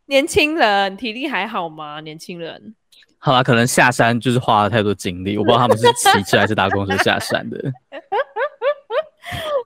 [0.08, 2.02] 年轻人体力还好吗？
[2.02, 2.76] 年轻人。
[3.18, 7.58] 好啦，可能下山就是花了太多精力， 我不知道他们是骑车还是搭公车下山的。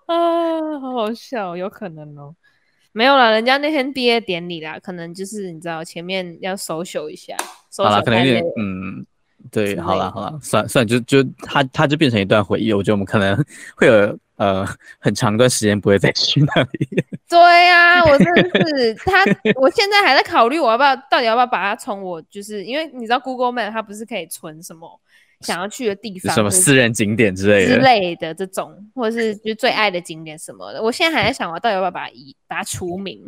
[0.05, 2.35] 啊，好好笑，有可能哦。
[2.91, 7.35] 没有啦，人家那天毕业典礼啦，可能就是你知道前面要 social 一下。
[7.77, 9.03] 好啦，可能有点嗯。
[9.51, 12.71] 对，好了好了，算算就就它它就变成一段回忆。
[12.73, 13.35] 我觉得我们可能
[13.75, 14.65] 会有呃
[14.99, 16.88] 很长一段时间不会再去那里。
[17.29, 19.23] 对呀、啊，我真的 是他，
[19.55, 24.99] 我现在还在考虑我要不要到底要不要把它从我就是因为你知道 Google Map 它不是可以存什么
[25.41, 30.81] 想要去的地方，什么私人景点之类的之类的这种，或者是就最爱的景点什么的。
[30.81, 33.21] 我现在还在想我到底要不要把它移把它除名，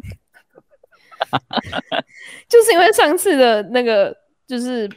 [2.50, 4.16] 就是因为上次的那个
[4.48, 4.90] 就是。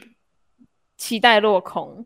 [0.97, 2.05] 期待落空。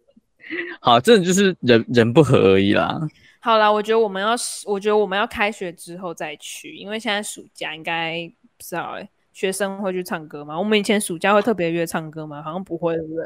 [0.80, 2.98] 好，这就是人人不和而已啦。
[3.40, 4.30] 好啦，我觉得我们要，
[4.66, 10.58] 我觉得我们要开学之后再去，因为现在暑假应该不知道哎、欸，学生会去唱歌吗？
[10.58, 12.42] 我们以前暑假会特别约唱歌吗？
[12.42, 13.24] 好像不会，对不对？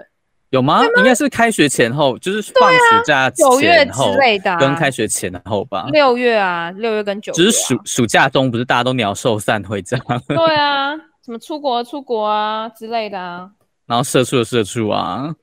[0.51, 0.85] 有吗？
[0.99, 5.89] 应该是开学前后，就是放暑假九月之类的，跟开学前后吧。
[5.93, 9.97] 六月啊，六月跟九月、啊，只是暑暑假中不是大家都鸟兽散回家？
[10.29, 13.51] 对啊，什么出国出国啊之类的啊。
[13.93, 15.37] 然后社畜的社畜啊，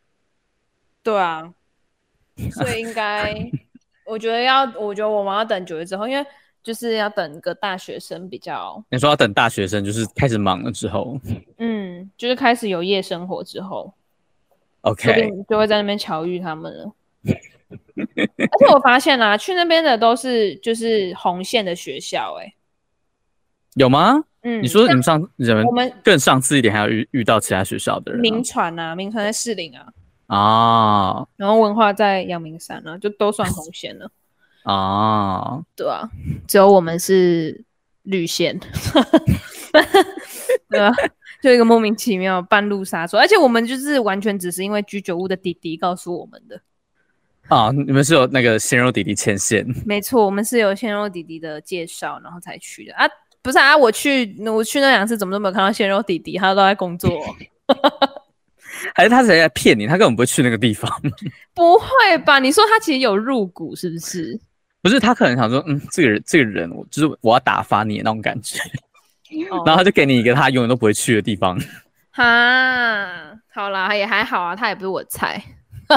[1.03, 1.53] 对啊，
[2.51, 3.31] 所以应该，
[4.07, 6.25] 我觉得要，我觉得我们要等九月之后，因为
[6.63, 8.83] 就是要等个大学生比较。
[8.89, 11.15] 你说要等大学生，就是开始忙了之后，
[11.59, 13.93] 嗯，就是开始有夜生活之后
[14.81, 16.91] ，OK，就会在那边巧遇他们了。
[18.07, 22.53] 而且我发现啊，去那边的都是就是红线的学校、欸，哎，
[23.75, 24.23] 有吗？
[24.49, 28.21] 嗯，你说你们上你们我们更上次一点，还要遇遇到其他学校的人、啊。
[28.21, 29.93] 铭传啊，名传在士林啊，
[30.27, 34.09] 啊，然后文化在阳明山啊，就都算红线了。
[34.63, 36.09] 啊，对啊，
[36.47, 37.63] 只有我们是
[38.03, 38.59] 绿线，
[40.69, 40.91] 对啊，
[41.41, 46.59] 就一个莫名其妙半路杀出，而且我们就是完全只是因为居酒屋的弟弟告诉我们的。
[47.47, 49.65] 啊，你们是有那个鲜肉弟弟牵线？
[49.85, 53.07] 没错，我们是有鲜肉弟弟的介绍，然后才去的啊。
[53.41, 57.09] 不是啊，我去我去那两次，怎么都没有看到鲜肉弟弟，他都在工作。
[58.95, 59.87] 还是他是谁在骗你？
[59.87, 60.89] 他根本不会去那个地方。
[61.53, 62.39] 不会吧？
[62.39, 64.39] 你说他其实有入股，是不是？
[64.81, 68.57] 不是，他可能想说，嗯，这个人，这个人，我就是我要打发你那种感觉。
[69.51, 71.59] 哦、 然后他就给你一个他永远都不会去的地方。
[72.11, 75.41] 哈，好啦，也还好啊，他也不是我菜。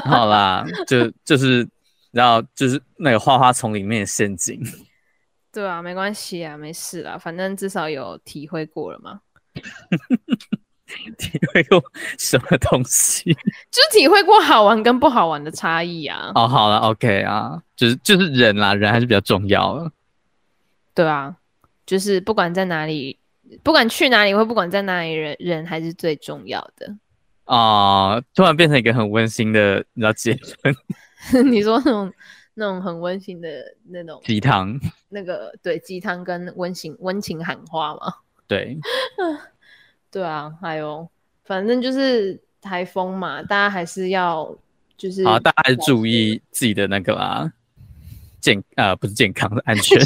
[0.05, 1.67] 好啦，就就是，
[2.11, 4.61] 然后就是那个花花丛里面的陷阱。
[5.53, 9.21] 对啊，没关系啊，没事啦，反正至少有体会过了嘛。
[11.19, 11.83] 体会过
[12.19, 13.33] 什么东西？
[13.71, 16.33] 就是体会过好玩跟不好玩的差异啊。
[16.35, 19.93] 哦，好了，OK 啊，就是就是人啦，人还是比较重要的。
[20.95, 21.37] 对啊，
[21.87, 23.19] 就是不管在哪里，
[23.63, 26.95] 不管去哪里，或不管在哪里人，人人还是最重要的。
[27.45, 30.75] 啊、呃，突然变成一个很温馨的，你知道结论？
[31.53, 32.13] 你说那种。
[32.55, 33.49] 那种很温馨的
[33.89, 38.15] 那种鸡汤，那个对鸡汤跟温馨温情喊话嘛？
[38.47, 38.79] 对，
[40.11, 41.09] 对啊，还有
[41.45, 44.55] 反正就是台风嘛，大家还是要
[44.97, 47.53] 就是啊，大家还是注意自己的那个啦，
[48.41, 49.99] 健呃不是健康的安全。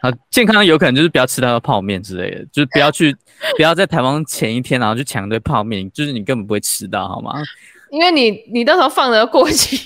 [0.00, 3.16] 啊，健康有可能就是不要吃到泡面之类的，就是不要去
[3.56, 7.34] 不要在台风前一天然后去抢一堆泡面，就是你根本不会吃到，好吗？
[7.92, 9.78] 因为你你到时候放的过期。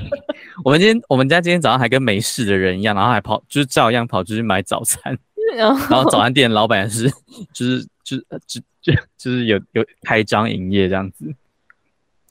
[0.64, 5.16] 我们今天我们家今天早上还跟没事的人一样，然后还跑就是照样跑出去买早餐，
[5.54, 7.10] 然后早餐店老板是
[7.52, 11.26] 就是就是就就就是有有开张营业这样子。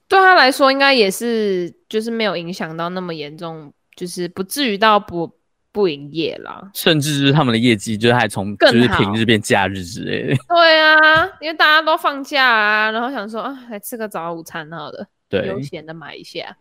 [0.07, 5.31] 对他来说应该也是就是没有影响到那么严重，就是不至于到不
[5.71, 6.69] 不营业啦。
[6.73, 10.43] 甚至是他们的业绩就是还从就是平日变假日之类的。
[10.47, 15.07] 对啊，因为大家都放假啊，然后想说啊来吃个早午餐好了。
[15.29, 16.57] 对，悠闲的买一下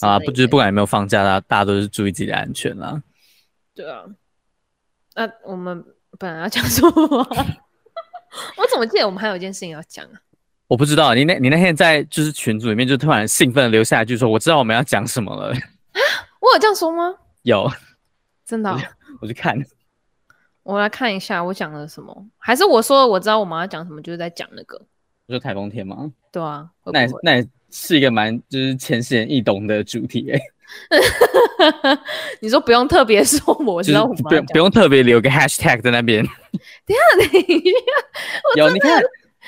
[0.00, 3.02] 啊，不就是不管有没有放假，大大家都是注意自己的安全啦。
[3.74, 4.04] 对啊，
[5.14, 5.84] 那、啊、我们
[6.18, 6.92] 本来要讲什么？
[8.56, 10.20] 我怎么记得我们还有一件事情要讲啊？
[10.66, 15.48] 我不知道，你那，你那天在就是群组里面就突然兴奋的留下一句说：“我知道我们要讲什么了。”
[16.40, 17.14] 我有这样说吗？
[17.42, 17.70] 有，
[18.48, 18.80] 真的、哦。
[19.20, 19.54] 我去看，
[20.64, 24.80] 我来看一下我讲了什么，还是我说我知道我们要讲什么，就是在讲那个。
[25.26, 26.10] 不是台风天吗？
[26.32, 30.42] 对啊，会会那也那也是一个蛮就是浅显易懂的主题哎、欸。
[32.40, 36.24] 你说不用特别说， 我知道我不用不用特别留个 hashtag 在那边。
[36.24, 36.30] 等
[36.88, 37.76] 一下，等一下，
[38.56, 39.02] 有你看，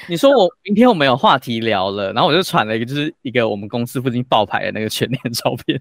[0.08, 5.80] 你说我明天我们有话题聊了，然后我就传了一个就是一个我们公司附近爆牌的那个全脸照片。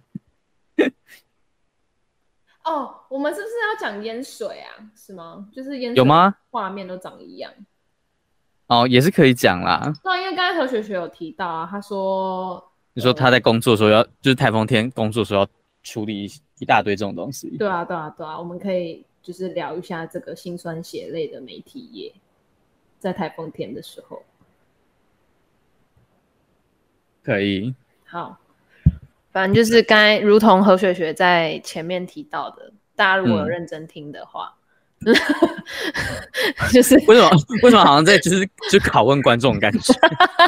[2.70, 4.70] 哦，我们是不是要讲淹水啊？
[4.96, 5.50] 是吗？
[5.52, 6.36] 就是淹水有吗？
[6.52, 7.52] 画面都长一样。
[8.68, 9.92] 哦，也是可以讲啦。
[10.04, 15.48] 对，因为刚才何雪雪有提到啊，她说，你说她在工作的时候要，就是台风天工作的时候要
[15.82, 17.58] 处理一大堆这种东西。
[17.58, 22.14] 对啊，对啊，对啊，我们可以就是聊一下这个辛酸血泪的媒体业，
[23.00, 24.22] 在台风天的时候。
[27.24, 27.74] 可以。
[28.06, 28.40] 好，
[29.32, 34.54] 反正就是刚才如同何雪雪在前面提到的，大家如果有认真听的话。
[34.54, 34.56] 嗯
[36.74, 37.30] 就是为什么？
[37.64, 39.94] 为什么好像在就是就拷问观众感觉？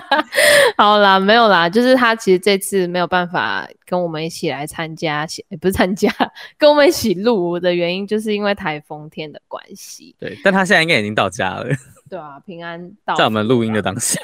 [0.76, 5.26] 好啦，没有啦，就是他其实这次没有办法跟我们一起来参加，
[5.62, 6.13] 不是参加，
[6.58, 10.13] 跟我们一起录的原因，就是因为台风天的关系。
[10.20, 11.65] 对，但他现在应该已经到家了。
[12.10, 14.20] 对啊，平安到在我们录音的当下。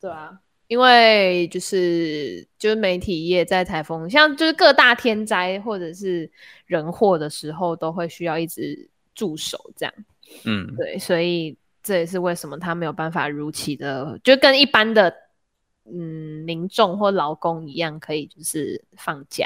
[0.00, 0.32] 对啊，
[0.72, 6.30] 因为就是就是媒体业在台风，像就是各大天灾或者是
[6.64, 8.88] 人祸的时候，都会需要一直。
[9.14, 9.94] 驻守这样，
[10.44, 15.14] 嗯，对，所以这也是为什么他没有办法如期的，就跟一般的
[15.84, 19.44] 嗯民众或劳工一样，可以就是放假，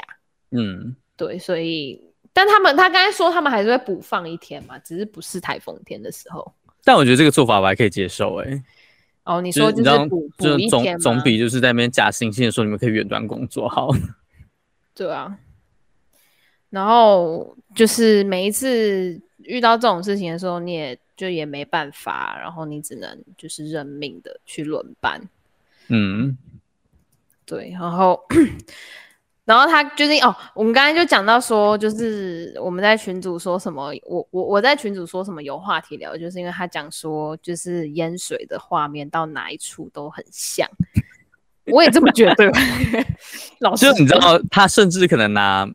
[0.51, 6.53] 嗯，对，所以但他们他刚才说他们还是会补放一天嘛，只是不是台风天的时候。
[6.85, 8.63] 但我觉得这个做法我还可以接受，哎，
[9.27, 13.89] 哦，你说就是补补一天总总比就是在那边假惺惺的说你们可以远端工作好。
[14.95, 15.37] 对啊，
[16.71, 19.21] 然后就是每一次。
[19.43, 25.21] 遇到这种事情的时候，你也就也没办法，然后你只能就是认命的去轮班。
[25.87, 26.37] 嗯，
[27.45, 28.19] 对，然后，
[29.47, 40.69] 然后他就是哦，我们刚才就讲到说，就是我们在群主说什么，我我我在群主说什么有话题聊，就是因为他讲说，就是淹水的画面到哪一处都很像，
[41.71, 42.51] 我也这么觉得。
[43.59, 45.65] 老师， 你知道，他甚至可能拿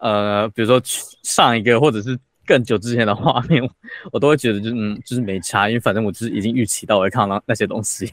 [0.00, 0.80] 呃，比如说
[1.24, 2.18] 上一个或者是。
[2.44, 3.62] 更久之前的画面，
[4.10, 8.12] 我都会觉得就是嗯，就是没差，因为反正我就是已经预期到我会看到那些东西。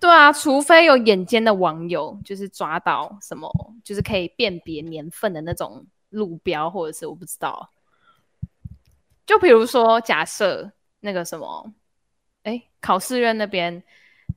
[0.00, 3.50] 对啊，除非有眼尖的网友就是抓到什么，
[3.82, 7.70] 就是可以辨别年份的那种路标，或者是我不知道。
[9.24, 11.72] 就比如说，假设那个什么，
[12.42, 13.82] 哎，考试院那边，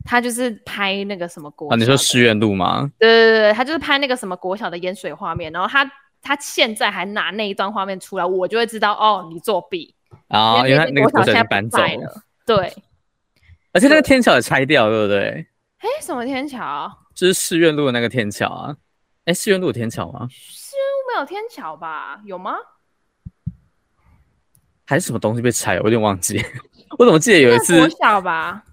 [0.05, 2.91] 他就是拍那个什么国，啊，你说师院路吗？
[2.97, 5.89] 对对对对，他就是拍那个什么国小的淹水画面，然后他。
[6.21, 9.95] 他现在还拿那一段画面出来，我就会知道哦，你作弊
[10.27, 10.67] 啊！
[10.67, 12.75] 因为那个国小现在搬走了，对。
[13.71, 15.47] 而且那个天桥也拆掉，对不对？
[15.77, 16.91] 哎，什么天桥？
[17.13, 18.75] 就是市院路的那个天桥啊！
[19.25, 20.27] 哎，市院路有天桥吗？
[20.31, 22.21] 市院路没有天桥吧？
[22.25, 22.55] 有吗？
[24.85, 25.77] 还是什么东西被拆？
[25.79, 26.43] 我有点忘记。
[26.97, 28.63] 我怎么记得有一次国小吧？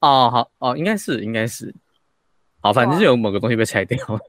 [0.00, 1.74] 哦，好哦，应该是，应该是。
[2.60, 4.20] 好，反正就有某个东西被拆掉了。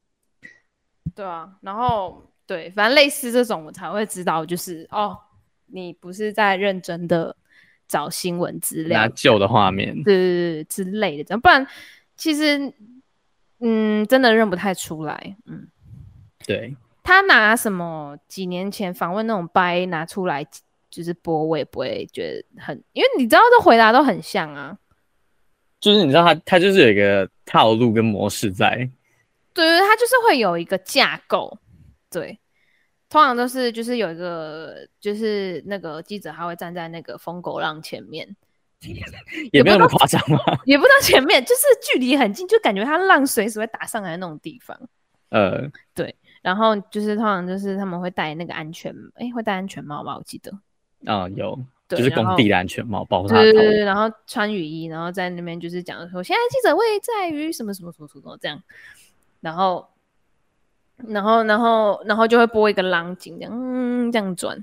[1.14, 5.18] 对啊，然后对，反正类似这种我才会知道，就是哦，
[5.66, 7.36] 你不是在认真的
[7.88, 11.66] 找新闻资料，拿旧的画面，对对对之类的，这样不然
[12.16, 12.72] 其实
[13.60, 15.68] 嗯，真的认不太出来，嗯，
[16.46, 20.60] 对，他拿什么几年前访问那种掰拿出来，就
[20.90, 24.76] 就是播，我也不会觉得很，因为你知道这回答都很像啊。
[25.78, 28.74] 就是你知道他他就是有一个套路跟模式在，
[29.52, 31.58] 对对，他就是会有一个架构，
[32.10, 32.38] 对，
[33.16, 38.28] 通常都是就是有一个就是那个记者他会站在那个疯狗浪前面，
[39.52, 40.38] 也没有那么夸张吗？
[40.66, 44.78] 也不到前面，就是距离很近，就感觉他浪随时会打上来的那种地方。
[45.30, 45.62] 呃，
[45.94, 50.18] 对，然后就是通常就是他们会戴那个安全，哎，会戴安全帽吧？
[50.18, 50.50] 我记得，
[51.06, 51.58] 啊、呃，有。
[51.88, 58.60] 对就是工地的安全帽保护他对对对，然后穿雨衣，然后在那边就是讲说，现在记者会在于什么什么什么什么这样，
[59.40, 59.88] 然后，
[61.08, 64.56] 然后，然后，然后就会播一个狼景，这样，嗯，这样转，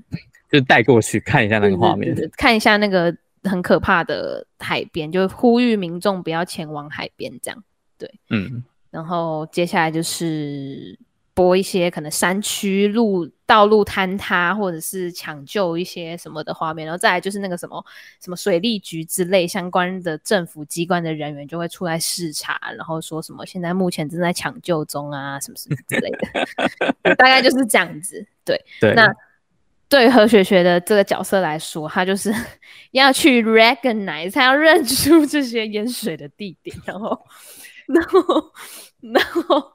[0.50, 3.14] 就带过去看一下那个画面，对对对，看一下那个
[3.44, 7.64] 很可怕的海边，就呼吁民众不要前往海边，这样，
[7.98, 10.98] 对，嗯，然后接下来就是。
[11.34, 17.84] 播一些可能山区路道路坍塌，或者是抢救一些什么的画面，然后再来就是那个什么
[18.22, 28.24] 什么水利局之类相关的政府机关的人员就会出来视察，然后说什么现在目前正在抢救中啊，什么什么之类的， 大概就是这样子。
[28.44, 29.12] 对， 对，那
[29.88, 32.32] 对何雪雪的这个角色来说，他就是
[32.92, 37.26] 要去 recognize，他要认出这些淹水的地点，然后，
[37.86, 38.52] 然后，
[39.00, 39.74] 然后。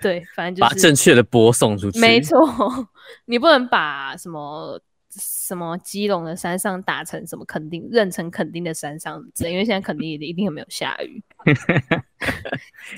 [0.00, 1.98] 对，反正就是把正确的播送出去。
[1.98, 2.38] 没错，
[3.26, 4.80] 你不能把什么
[5.10, 11.22] 什么基隆的山上打成什么肯定，认成肯定的山上，因为现在肯定一定有没有下雨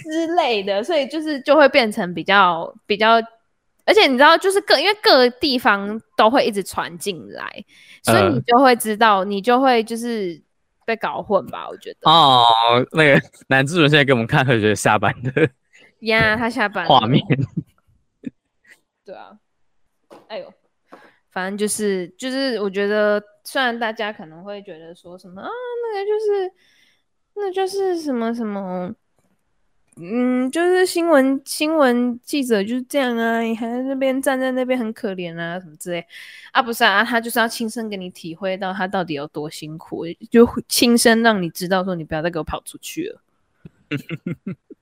[0.02, 3.14] 之类的，所以就是就会变成比较比较，
[3.86, 7.64] 而且你知道，就是各因为各个地方都会一直传进来，
[8.02, 10.40] 所以你就会知道，呃、你就会就是
[10.84, 11.68] 被搞混吧？
[11.68, 12.44] 我觉得哦，
[12.92, 15.48] 那个男主人现在给我们看他觉得下班的。
[16.00, 17.22] 呀他下班画面，
[19.04, 19.38] 对啊，
[20.28, 20.52] 哎呦，
[21.30, 26.52] 反正就是就是，我觉得虽然大家可能会觉得说什么啊，那个就是
[27.34, 28.94] 那就是什么什么，
[29.96, 36.06] 嗯，就是新闻新闻记者就是这样啊，你还在那边站在那边很可怜啊，什么之类。
[36.52, 43.22] 啊，不是啊，他就是要亲身给你体会到他到底有多辛苦，就亲身让你知道说你不要再给我跑出去了。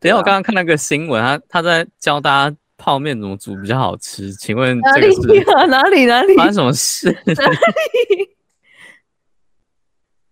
[0.00, 4.32] 等下，我刚刚看那个新闻，他他在教大家泡面怎么煮比较好吃。
[4.34, 5.06] 请问哪里、
[5.44, 7.10] 啊、哪里哪里发生什么事？
[7.24, 8.28] 哪里？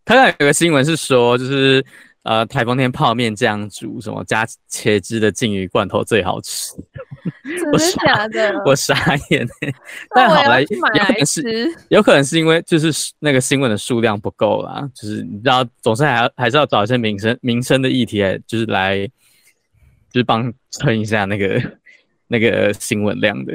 [0.04, 1.82] 他刚有个新闻是说，就是
[2.24, 6.74] 呃台风天泡面这样煮，什么加茄汁的鲸鱼罐头最好吃。
[7.44, 8.52] 真的假的？
[8.66, 8.94] 我傻
[9.30, 9.48] 眼。
[10.14, 19.08] 但好来，有可能是有可能是因为就是那个新闻的数量不够啦，就是你知道，总是还要还是要找一些民生民生的议题来，就是来。
[20.12, 21.78] 就是帮撑一下那个
[22.28, 23.52] 那个新闻量的。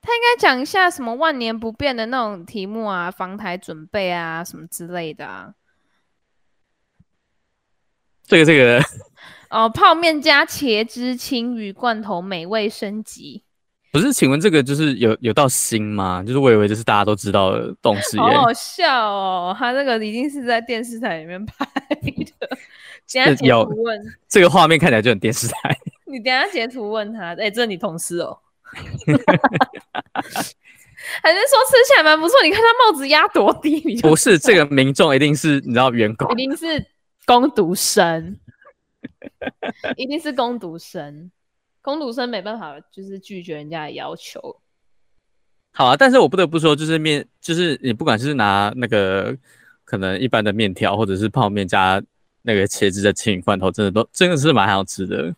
[0.00, 5.52] 他应该讲一下什么万年不变的那种题目啊，防台准备啊，什么之类的啊。
[8.26, 8.82] 这个这个
[9.50, 13.42] 哦，泡面加茄汁青鱼罐头，美味升级。
[13.90, 16.22] 不是，请问这个就是有有到新吗？
[16.26, 18.18] 就是我以为这是大家都知道的东西。
[18.18, 22.48] 好好笑哦，他这个已经是在电视台里面拍的。
[23.10, 25.78] 等下截图问这个画面看起来就很电视台。
[26.10, 28.38] 你等下截图问他，哎、欸，这是你同事哦？
[31.22, 32.42] 还是说吃起来蛮不错？
[32.42, 34.00] 你看他帽子压多低？
[34.00, 36.84] 不是，这个民众一定是你知道员工，一定是
[37.24, 38.36] 工读生，
[39.96, 41.30] 一定是工读生，
[41.80, 44.60] 工读生没办法，就是拒绝人家的要求。
[45.72, 49.36] 好啊，但是我不得不说，就是面，就是你不管是拿那个
[49.84, 52.02] 可能一般的面条，或者是泡面加。
[52.40, 55.34] 那个茄子的青鱼罐头真的都真的是蛮好吃的。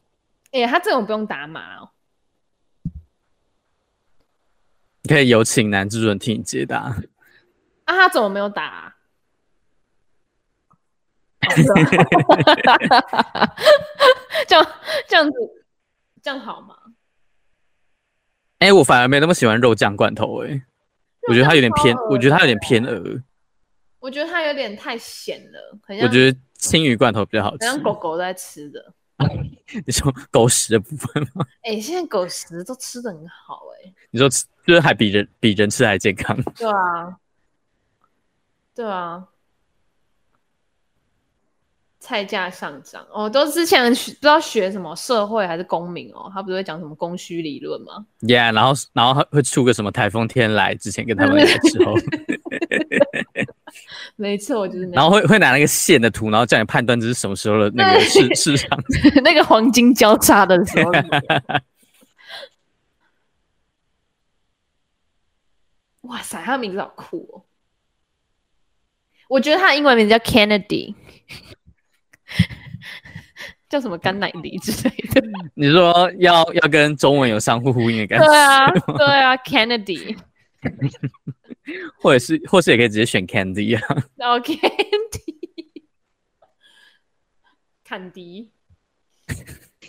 [0.53, 1.90] 哎、欸，他这种不用打码哦。
[5.03, 6.96] 你可以有请男主人替你解答。
[7.84, 8.96] 啊，他怎么没有打、啊？
[14.46, 14.66] 这样
[15.09, 15.38] 这样子
[16.22, 16.76] 这样好吗？
[18.59, 20.62] 哎、欸，我反而没那么喜欢肉酱罐头、欸，哎，
[21.28, 23.22] 我觉得它有点偏，我觉得它有点偏鹅。
[24.01, 26.38] 我觉得它有点太咸了，我觉得。
[26.61, 28.92] 青鱼罐头比较好吃，像狗狗在吃的。
[29.86, 31.44] 你说狗食的部分吗？
[31.62, 33.94] 哎、欸，现在狗食都吃的很好哎、欸。
[34.10, 36.36] 你说吃就是还比人比人吃还健康？
[36.56, 37.16] 对啊，
[38.74, 39.26] 对啊。
[42.02, 51.94] 菜价上涨哦，都之前不知道学什么社会还是公民哦，他不是会讲什么供需理论吗？Yeah，然后然后会出个什么台风天来之前跟他们来的时候。
[54.16, 54.96] 没错，我就是那。
[54.96, 58.78] 然后会会拿那个线的图，然后叫你判断这是什么时候的那个市市场，
[59.24, 60.90] 那个黄金交叉的时候。
[66.02, 67.44] 哇塞，他的名字好酷哦！
[69.28, 70.94] 我觉得他的英文名字叫 Kennedy，
[73.68, 75.22] 叫什么甘乃迪之类的。
[75.54, 78.26] 你说要要跟中文有相互呼应的感觉？
[78.26, 80.18] 对啊，对啊，Kennedy，
[82.00, 83.82] 或者是或是也可以直接选 Candy 啊。
[84.18, 85.80] 哦，Candy，
[87.84, 88.50] 坎迪。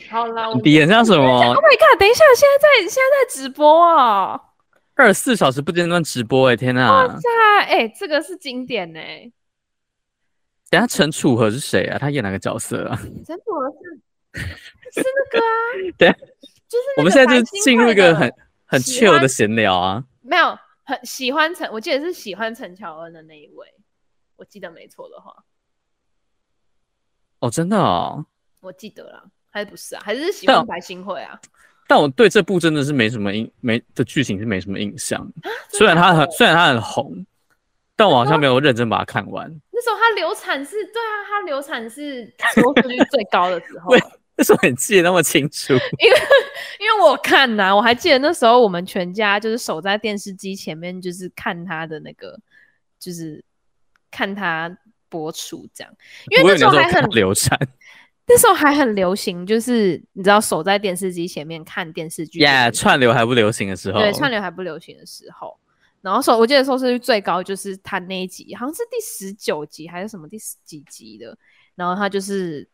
[0.09, 1.99] 好啦，我点像什么？Oh my god！
[1.99, 4.39] 等一下，现在在现在在直播啊！
[4.95, 6.57] 二十四小时不间断直播哎、欸！
[6.57, 6.91] 天哪！
[6.91, 7.19] 哇塞！
[7.59, 9.33] 哎、欸，这个是经典哎、欸！
[10.69, 11.97] 等下陈楚河是谁啊？
[11.97, 12.97] 他演哪个角色啊？
[13.25, 13.71] 陈楚河
[14.33, 14.41] 是
[14.93, 15.49] 是那个啊？
[15.97, 16.11] 对，
[16.67, 18.31] 就是我们现在就进入一个很
[18.65, 20.03] 很 chill 的闲聊啊。
[20.31, 23.67] 没有，很喜欢陈，我记得是喜欢陈乔恩的那一位，
[24.37, 25.43] 我记得没错的话。
[27.39, 28.25] 哦，真的哦，
[28.61, 29.29] 我记得了。
[29.49, 30.01] 还是不是啊？
[30.05, 31.37] 还是喜欢白新惠啊？
[31.85, 35.29] 但我对这部真的是没什么印，没的剧情是没什么印象。
[35.67, 37.25] 虽然他很虽然他很红，
[37.97, 39.53] 但我好像没有认真把它看完。
[39.69, 43.91] 那时候他流产是，对啊，他流产是收视率最高的时候。
[44.41, 45.73] 为什么你记得那么清楚？
[46.01, 46.17] 因为
[46.81, 52.35] 因为我看呐、啊，我还记得那时候我们全家就是守在电视机前面，就是看他的那个，
[52.99, 53.43] 就是
[54.09, 54.75] 看他
[55.09, 55.93] 播出这样。
[56.29, 57.55] 因为那时候还很流产。
[58.25, 62.39] 那时候还很流行，就是你知道守在电视机前面看电视剧。
[62.39, 63.99] Yeah，串流还不流行的时候。
[63.99, 65.55] 对，串流还不流行的时候，
[66.01, 71.37] 然后收我记得收视率最高就是他那一集，好像是第十九集还是什么第十几集的。
[71.75, 72.67] 然后他就是，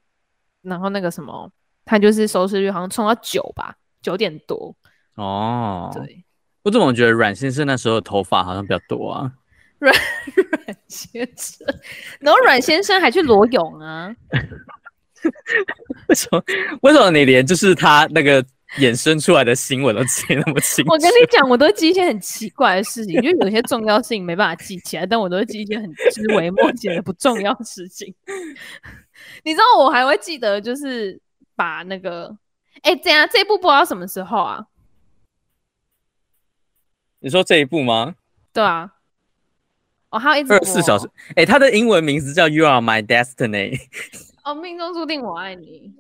[0.64, 1.50] 然后那个什么，
[1.88, 4.76] 他就是收视率好像冲到九吧，九点多。
[5.16, 6.24] 哦，对。
[6.64, 9.32] 我怎么觉得阮先生那时候的头发好像比较多啊？
[9.80, 9.96] 阮
[10.36, 11.66] 阮先生，
[12.20, 14.14] 然后阮先生还去裸泳啊。
[16.10, 16.44] 为什么？
[16.82, 18.44] 为什么你连就是他那个
[18.80, 20.92] 衍生出来的新闻都记得那么清楚？
[20.92, 28.14] 我跟你讲，我都记一些很奇怪的事情，因为有些重要性没办法记起来，但我都会记一些很枝微末节的不重要的事情。
[29.44, 31.20] 你知道我还会记得，就是
[31.58, 32.38] 把那个……
[32.84, 34.68] 哎，怎样这一部播到什么时候啊？
[37.20, 38.16] 你说这一部吗？
[38.54, 38.94] 对啊。
[40.10, 41.10] 哦，还有一直二十四小时。
[41.36, 43.76] 哎，他的英文名字叫《You Are My Destiny
[44.46, 45.94] 》。哦，命中注定我爱你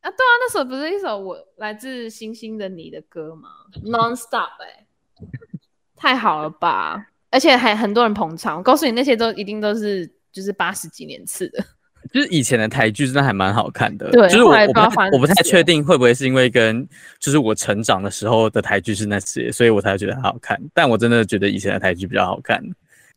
[0.00, 0.10] 啊！
[0.10, 3.50] 对啊，那首不是一首我来自星星的你的歌吗
[3.84, 4.86] ？Non-stop 哎、欸，
[5.94, 7.08] 太好了吧！
[7.30, 8.56] 而且还很多人捧场。
[8.56, 11.64] 我告诉你，那些都一定都是就是八十几年次的，
[12.12, 14.10] 就是以前的台剧真的还蛮好看的。
[14.10, 14.80] 对，就是我我不
[15.12, 16.86] 我不太确定会不会是因为跟
[17.18, 20.60] 就是我成长的时候的台剧是那些，所以我才觉得很好看。
[20.72, 22.62] 但我真的觉得以前的台剧比较好看。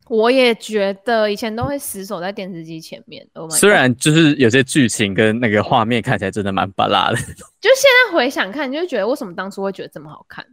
[0.10, 10.46] 我也觉得以前都会死守在电视机前面，oh、虽然就是有些剧情跟那个画面看起来真的蛮巴拉的，就现在回想看，你就觉得为什么当初会觉得这么好看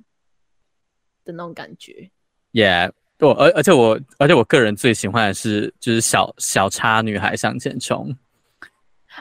[1.25, 2.09] 的那种感觉。
[2.53, 8.17] Yeah，我而而且我而且我个人最喜欢的是就是小小叉女孩向前冲。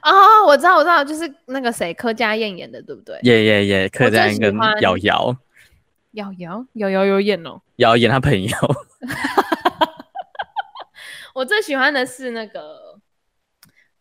[0.04, 3.20] 哦，我知道我知道，就是那个谁柯佳燕演的，对不对？
[3.24, 5.36] 耶耶耶，柯佳燕跟瑶瑶，
[6.12, 8.56] 瑶瑶瑶瑶有演哦，瑶演她朋友。
[11.36, 13.00] 我最喜欢的是那个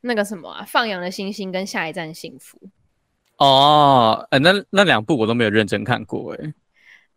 [0.03, 2.61] 那个什么啊，放羊的星星跟下一站幸福。
[3.39, 6.55] 哦，呃、那那两部我都没有认真看过哎。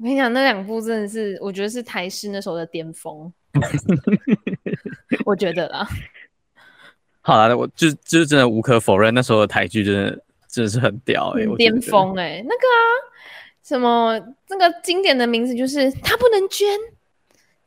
[0.01, 3.31] 我跟你讲，那两部真的是，我觉得是台式那时候的巅峰。
[5.27, 5.87] 我觉得啦。
[7.21, 12.81] 好啦，我就就是真的无可否认，那时候的台剧真的真的是很屌哎，巅峰哎，那个啊，
[13.61, 16.67] 什么那个经典的名字就是他不能捐。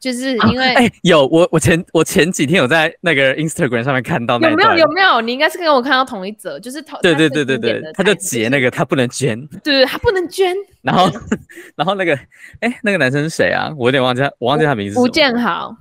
[0.04, 5.18] 就是因为哎、啊欸，有我我前我前几天有在那个 Instagram 上面看到那有没有有没有？
[5.22, 10.54] 你应该是跟我看到同一则，就是同对对对对对，他就截那个他不能捐，对他不能捐。
[10.82, 11.10] 然后
[11.74, 12.14] 然后那个
[12.60, 13.72] 哎、欸、那个男生是谁啊？
[13.78, 15.00] 我有点忘记他，我忘记他名字。
[15.00, 15.74] 吴建豪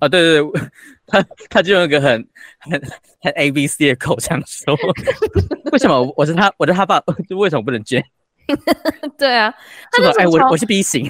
[0.00, 0.60] 啊，对对对，
[1.06, 2.26] 他他就用一个很
[2.58, 2.82] 很
[3.22, 4.76] 很 A B C 的口腔说，
[5.70, 7.00] 为什么我是他我是他爸，
[7.30, 8.04] 就为什么不能捐？
[9.16, 9.54] 对啊，
[9.92, 11.08] 他说哎我我是 B 型。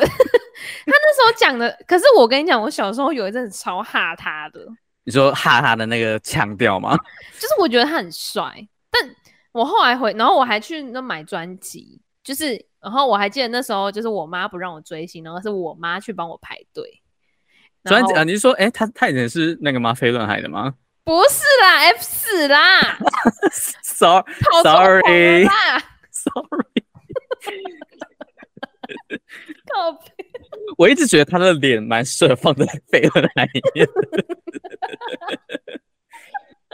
[0.86, 4.66] 他那时候讲的，可是我跟你讲，我小时候有一阵子超哈他的。
[5.04, 6.96] 你说哈他的那个腔调吗？
[7.38, 8.52] 就是我觉得他很帅，
[8.90, 9.16] 但
[9.52, 17.02] 我后来回，然后我还去那买专辑，就是，然后我还记得那时候就是我妈不让我追星，然后是我妈去帮我排队。
[17.84, 18.22] 专辑啊？
[18.22, 19.92] 你是说，哎、欸，他他以前是那个吗？
[19.92, 20.74] 飞轮海的吗？
[21.04, 22.96] 不是啦，F 四啦。
[23.82, 25.52] Sorry，Sorry，Sorry。
[29.74, 30.00] 靠北
[30.82, 33.88] 我一直觉得他的脸蛮适合放在飞轮海里面。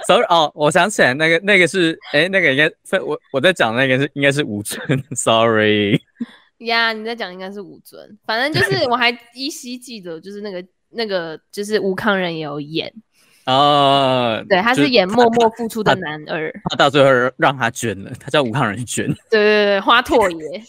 [0.07, 4.81] Sorry 哦，我想起来，那个那个是，哎、欸，那个应该我我在讲那个是应该是吴尊。
[5.15, 6.01] Sorry，
[6.59, 8.19] 呀，yeah, 你在讲应该是吴尊。
[8.25, 12.91] 反正就是 我还依稀记得，就是那个那个就是吴康仁也有演，
[13.45, 19.07] 哦，对，他是演默默付出的男二，他，他到最后让他捐了，他叫吴康仁捐。
[19.31, 20.63] 对对对，花拓爷。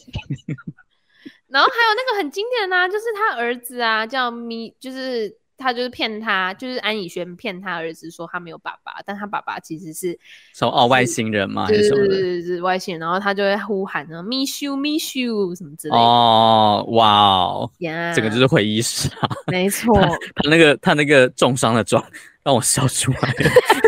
[1.49, 5.37] 然后还有那个很经典的啊，就是他儿子啊，叫咪，就是。
[5.61, 10.17] 他就是骗他，就是安以轩骗他儿子说他没有爸爸，但他爸爸其实是
[10.55, 11.65] 说哦外星人嘛？
[11.67, 12.05] 还是什么？
[12.05, 15.99] 是是外星人，然后他就会呼喊呢，miss you miss you 什么之类的。
[15.99, 19.09] 哦，哇哦，呀，整个就是回忆杀。
[19.47, 19.93] 没错，
[20.33, 22.01] 他那个他那个重伤的妆
[22.41, 23.35] 让我笑出来。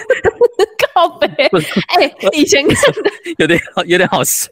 [1.02, 1.28] 靠北，
[1.98, 4.48] 哎、欸，以前看的 有点好，有点好笑。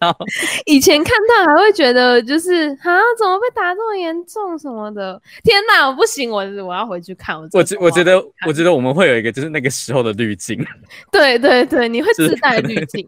[0.66, 5.22] 以前看他还会觉得就是啊，怎么被打这么严重什么的？
[5.44, 7.38] 天哪，我不行，我我要回去看。
[7.38, 10.66] 我我觉我觉得我觉得我们会有一个就是那个时候的滤镜。
[11.12, 13.08] 对对对，你会 自带滤镜。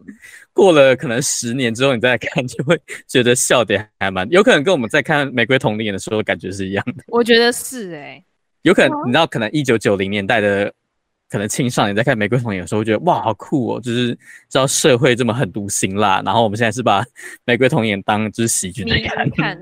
[0.52, 2.78] 过了可能十年之后，你再来看，就会
[3.08, 7.02] 觉得笑点还蛮有可能跟我们在看《玫瑰童年》的时候感觉是一样的。
[7.08, 8.24] 我觉得是哎、欸，
[8.62, 10.72] 有可能你知道，可能一九九零年代的。
[11.32, 13.80] 可能青少年在看《玫瑰童年》的时候，会觉得哇，好酷哦！
[13.80, 14.08] 就是
[14.50, 17.02] 知道社会这么狠毒辛辣，然后我们现在是把
[17.46, 19.58] 《玫瑰童年》当就是喜剧来看，看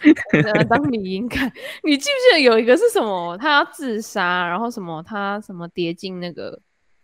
[0.66, 1.52] 当迷因看。
[1.84, 3.36] 你记不记得有一个是什么？
[3.36, 6.58] 他要自杀，然后什么他什么跌进那个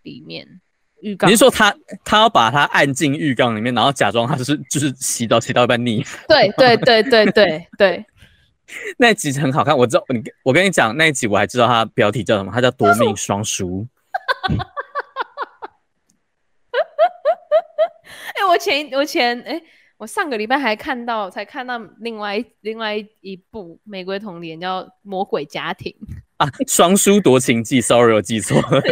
[0.05, 0.49] 里面
[1.03, 1.29] 浴缸？
[1.29, 6.03] 你是说他他要把他按进浴缸里面，然后假装他就是 就是洗澡洗到一半溺？
[6.27, 8.07] 对对对对对对。
[8.99, 13.87] 那一集很好看，我知道你我跟你讲那一集我还知道它标题叫什么，它叫夺命双输。
[18.35, 19.62] 哎、欸，我前我前哎、欸，
[19.97, 25.93] 我上个礼拜还看到，才看到另外另外一部《玫瑰童年》叫《魔鬼家庭》
[26.37, 28.81] 啊，双输夺情记，sorry 我记错了。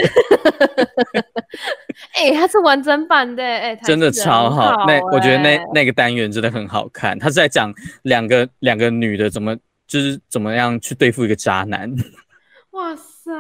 [2.12, 4.84] 哎、欸，它是完整版的，哎、欸，真的超好。
[4.87, 7.72] 那我觉得那那个单元真的很好看，它是在讲
[8.03, 9.57] 两个两个女的怎么
[9.87, 11.95] 就是怎么样去对付一个渣男。
[12.72, 13.33] 哇塞，这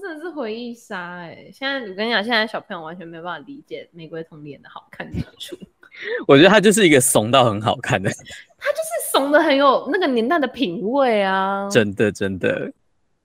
[0.00, 1.50] 真的是回忆杀哎！
[1.52, 5.54] 现在我跟你讲，现在小朋友完全没有办法理解《玫瑰童年》的好看之处。
[6.26, 8.08] 我觉得他就是一个怂到很好看的，
[8.56, 11.68] 他就是怂的很有那个年代的品味啊！
[11.68, 12.72] 真的真的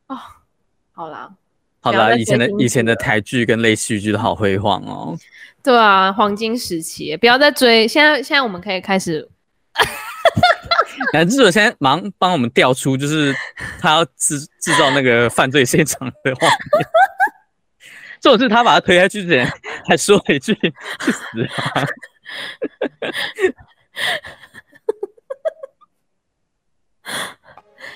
[0.08, 0.18] 哦，
[0.92, 1.34] 好啦，
[1.80, 5.18] 好啦，以前的以前的台剧跟类戏剧都好辉煌哦。
[5.64, 7.88] 对啊，黄金时期，不要再追。
[7.88, 9.30] 现在现在我们可以开始。
[11.16, 13.34] 男现在忙帮我们调出，就是
[13.80, 16.60] 他要制制造那个犯罪现场的画面。
[18.20, 19.50] 这种是他把他推下去之前，
[19.88, 20.54] 还说了一句
[21.00, 21.22] ：“去死
[21.56, 21.88] 啊！”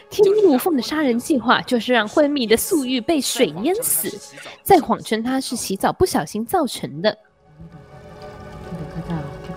[0.09, 4.09] 天衣无缝的杀人计划，就是让昏迷的素玉被水淹死，
[4.63, 7.17] 再谎称他是洗澡不小心造成的。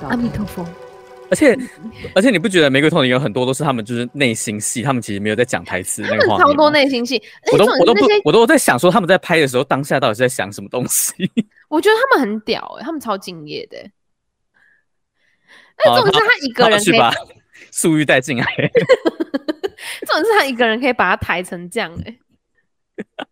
[0.08, 0.66] 阿弥陀佛。
[1.32, 1.56] 而且，
[2.14, 11.14] 而且你不觉得《玫瑰童年》有很多都是他们就是内心戏，他们其实没有在讲台词，那个画面超多内心戏，我都我都不我都在想说他们在拍的时候当下到底是在想什么东西？
[11.70, 13.90] 我觉得他们很屌哎、欸，他们超敬业的、欸。
[15.76, 17.10] 哎，重点是他一个人可以把
[17.70, 18.44] 素玉带进来，
[20.06, 22.18] 重点是他一个人可以把他抬成这样哎、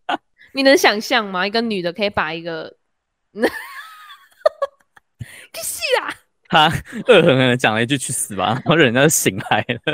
[0.07, 0.19] 欸，
[0.53, 1.45] 你能想象吗？
[1.45, 2.75] 一个女的可以把一个，
[5.53, 6.09] 去死啊！
[6.51, 6.67] 他
[7.07, 9.79] 恶狠狠的讲了一句“去死吧”，然后人家就醒来了。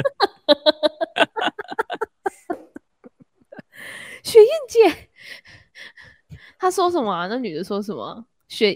[4.23, 5.09] 雪燕姐，
[6.57, 7.27] 她说什么啊？
[7.27, 8.25] 那女的说什么？
[8.49, 8.75] 雪，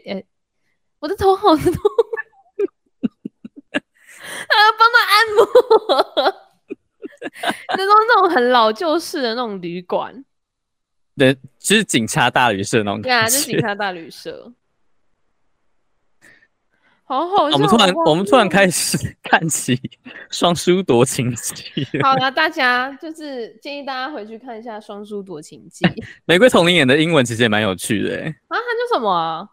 [0.99, 1.65] 我的头好痛，
[3.73, 5.47] 他要帮他按摩。
[7.75, 10.23] 那种那种很老旧式的那种旅馆，
[11.17, 13.09] 对，就是警察大旅社那种感觉。
[13.09, 14.53] 对啊，就是警察大旅社。
[17.11, 19.77] 好好笑，我们突然我们突然开始看起
[20.29, 21.85] 双输夺情记。
[22.01, 25.85] 好了，大家就是建议大家回去看一下《双输夺情记》。
[26.23, 28.29] 玫瑰童林演的英文其实也蛮有趣的，哎。
[28.47, 29.45] 啊，他叫什么啊？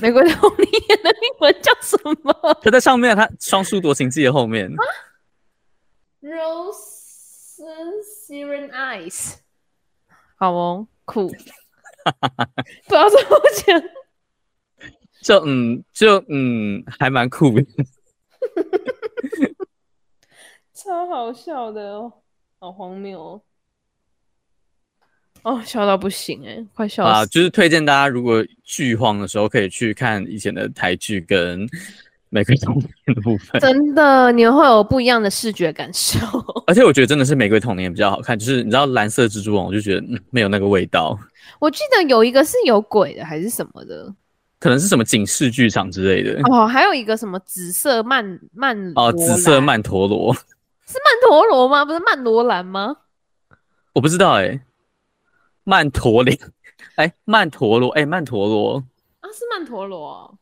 [0.00, 2.32] 玫瑰童林演的英文叫什么？
[2.62, 4.72] 他在上面，他《双输夺情记》的后面。
[4.72, 4.78] 啊
[6.22, 7.58] ？Rose
[8.28, 9.38] Siren Eyes。
[10.44, 13.82] 好哦，酷， 不知道怎么讲，
[15.22, 17.64] 就嗯，就嗯，还蛮酷的，
[20.74, 22.12] 超好笑的哦，
[22.58, 23.42] 好荒谬哦，
[25.44, 27.24] 哦，笑到不行哎，快笑死啊！
[27.24, 31.66] 就是推荐大家，如果剧荒的时候，可以去看以前的台剧跟。
[32.34, 36.18] 玫瑰童年的部分，真的，你们会有不一样的视觉感受。
[36.66, 41.16] 而且我觉得真的是玫瑰童年比较好看，就是你知道蓝色蜘蛛网，我就觉得、嗯、没有那个味道。
[41.60, 44.12] 我记得有一个是有鬼的，还是什么的？
[44.58, 46.40] 可能是什么警示剧场之类的。
[46.50, 50.34] 哦，还有一个什么紫色曼曼哦，紫色曼陀罗。
[50.86, 51.84] 是曼陀罗吗？
[51.84, 52.96] 不是曼罗兰吗？
[53.92, 54.60] 我不知道哎、欸，
[55.62, 56.36] 曼陀林，
[56.96, 58.82] 哎、欸，曼陀罗，哎、欸，曼陀罗
[59.20, 60.36] 啊，是曼陀罗。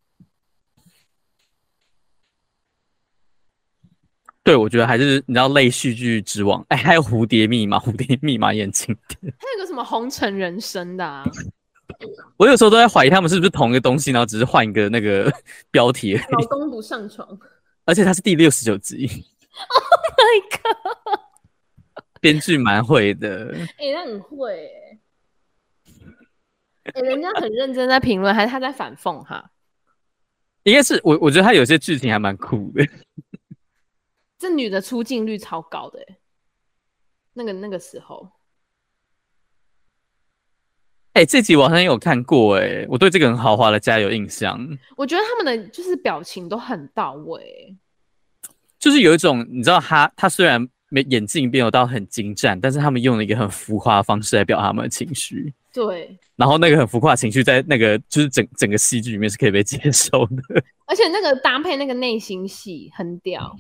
[4.45, 9.33] 对，我觉得还是你知道类戏剧之王，哎、欸，还有蝴蝶密码， 蝴蝶密码也很经典。
[9.39, 11.25] 还有个什么红尘人生的、啊，
[12.37, 15.33] 我有时候都在怀疑他们是不是同一个东西，然后只是换一个那个
[15.71, 16.17] 标题。
[16.17, 17.27] 老公不上床，
[17.85, 19.07] 而且他是第六十九集。
[19.69, 19.85] Oh
[20.17, 21.21] my god！
[22.21, 24.99] 编剧蛮会的，哎、欸，他很会、欸，
[26.85, 29.51] 哎、欸，人家很认真在评论，还是他在反讽哈？
[30.65, 32.85] 应该是我，我觉得他有些剧情还蛮酷的。
[34.43, 36.05] 这女的出镜率超高的，
[37.35, 38.29] 那个那个时候，
[41.13, 44.59] 哎，这集我好像有看过，哎，我对这个很豪华的家有印象。
[44.97, 47.77] 我觉得他们的就是表情都很到位，
[48.81, 55.55] 就是有一种你知道他，他他虽然没演技没有到很精湛，但是他们用了一个很浮夸的方式来表达他们的情绪。
[55.73, 60.43] 对，然后那个很浮夸的情绪在那个就是整整个戏剧里面是可以被接受的，
[60.87, 63.57] 而且那个搭配那个内心戏很屌。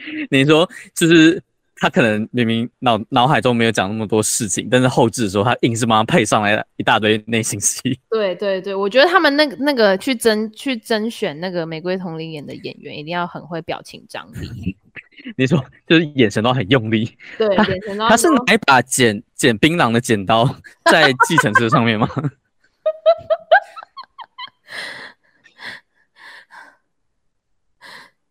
[0.30, 1.42] 你说，就是
[1.76, 7.98] 他可能明明脑脑海中没有讲那么多事情，但是后置的时候，他硬是帮他配上来一大堆内心戏。
[8.10, 14.76] 对对对，我觉得他们那个那个去甄去甄选那个玫瑰同龄演的演员，一定要很会表情张力。
[15.36, 17.16] 你说，就是眼神都很用力。
[17.36, 18.08] 对，他眼神都。
[18.08, 20.44] 他是拿一把剪剪槟榔的剪刀
[20.90, 22.08] 在计程车上面吗？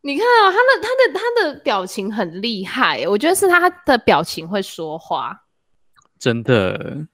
[0.07, 5.37] 你看啊、哦，他的他的他的表情很厉害，我觉得是他的表情会说话，
[6.17, 7.05] 真的。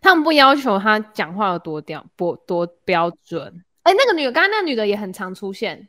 [0.00, 3.62] 他们不要求他讲话有多标多多标准。
[3.82, 5.86] 哎、欸，那个女的，刚刚那个女的也很常出现。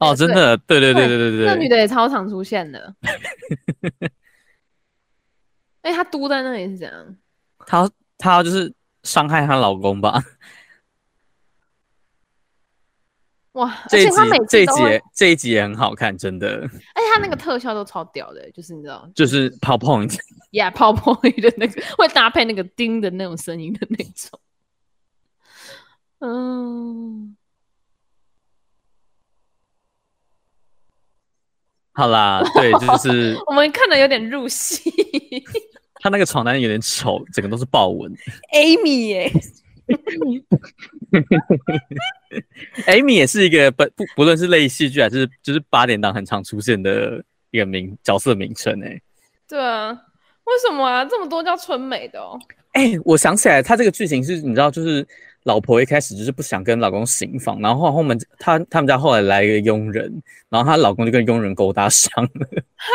[0.00, 2.94] 哦，真的，对对对对对对，那女的也超常出现的。
[5.80, 7.16] 哎、欸，她嘟在那里是怎样？
[7.66, 8.70] 她她就是
[9.02, 10.22] 伤害她老公吧？
[13.56, 13.74] 哇！
[13.88, 14.10] 这一集
[14.48, 14.72] 这一集
[15.14, 16.60] 这一集也很好看，真的。
[16.60, 20.08] 而且他那个特效都超屌的，就是你知道，就是泡泡影
[20.52, 24.40] ，Yeah，泡泡的那个会搭配那个叮的那种声音的那种。
[26.18, 27.36] 嗯，
[31.92, 34.92] 好啦，对，就 是我们看的有点入戏。
[36.00, 38.12] 他那个床单有点丑，整个都是豹纹。
[38.54, 39.32] Amy 耶。
[42.86, 49.00] Amy 也是一个不不不论是类戏剧还是就是八点档很常出现的一个名角色名称哎。
[49.48, 49.90] 对啊，
[50.44, 51.04] 为什么啊？
[51.04, 52.38] 这么多叫春美的哦。
[52.72, 55.06] 哎、欸，我想起来，他这个剧情是你知道，就是
[55.44, 62.30] 老婆一开始就是不想跟老公行房，然后后面他他们家后来来一个佣人，然后她老公就跟佣人勾搭上了。
[62.76, 62.92] 哈。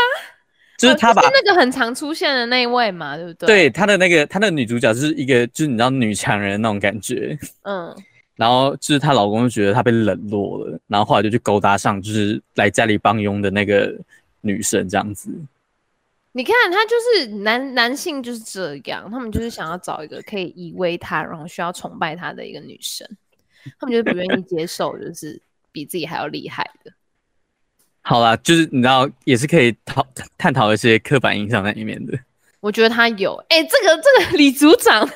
[0.77, 3.45] 就是他把、哦就是、那个很常出现的那一位嘛，对不对？
[3.45, 7.95] 对，他的那个他那个女主角就是一个就是你知道女强人那种感觉，嗯，
[8.41, 13.95] 然后就是她老公就觉得她被冷落了，然后后来就去勾搭上就是来家里帮佣的那个
[14.41, 15.29] 女生这样子。
[16.31, 23.07] 你看他就是男男性就是这样，他们就是想要找一个可以依偎他，然后需要崇拜他的一个女生，
[23.79, 25.39] 他们就是不愿意接受就是
[25.71, 26.91] 比自己还要厉害的。
[28.01, 32.17] 好啦，就是你知道，也是可以讨探讨一些刻板印象在里面的。
[32.59, 35.07] 我觉得他有，哎、欸，这个这个李组长，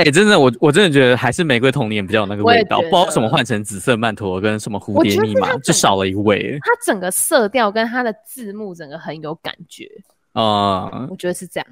[0.00, 6.58] 哎、欸，真的，我我真的觉得还是玫瑰童年比较有那个味道，不知道为什么换成紫色曼陀跟什么蝴蝶密码就少了一味。
[6.62, 9.86] 它整个色调跟它的字幕整个很有感觉
[10.32, 11.66] 啊、嗯，我觉得是这样，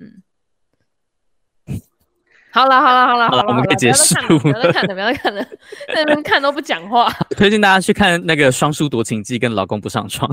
[0.00, 0.22] 嗯。
[2.50, 4.14] 好了好了好了好了，我们可以结束。
[4.38, 5.42] 不要看了，不要再看了，
[5.94, 7.10] 在那边看都不讲话。
[7.30, 10.30] 推荐大家去看那个《双姝夺情记》跟老公不上床。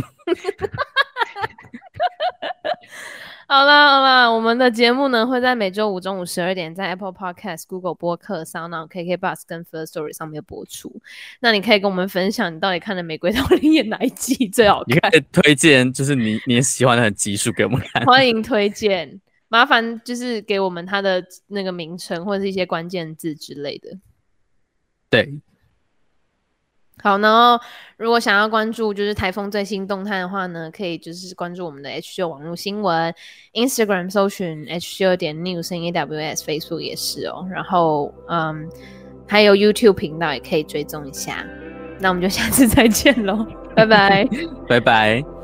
[3.53, 10.91] 好啦好啦，我们的节目呢会在每周五中午十二点在 Apple Podcast、Google 播客、SoundOn、KK Bus 跟 First Story 上面播出。
[11.39, 14.95] 那你可以跟我们分享你到底看的《玫瑰到底演》哪一季最好看？
[14.95, 18.03] 你可以推荐就是你你喜欢的很集数给我们看。
[18.05, 19.21] 欢迎推荐。
[19.49, 23.95] 麻烦就是给我们他的那个名称或者是一些关键字之类的。
[25.11, 25.31] 对，
[27.03, 27.59] 好，然后
[27.97, 33.13] 如果想要关注就是台风最新动态的话呢，可以就是关注我们的 H 九网络新闻
[33.53, 37.45] ，Instagram 搜寻 H 九点 News N A W S，Facebook 也是哦。
[37.51, 38.69] 然后嗯，
[39.27, 41.45] 还有 YouTube 频道也可以追踪一下。
[41.99, 43.45] 那我们就下次再见喽，
[43.75, 44.25] 拜拜，
[44.69, 45.42] 拜拜。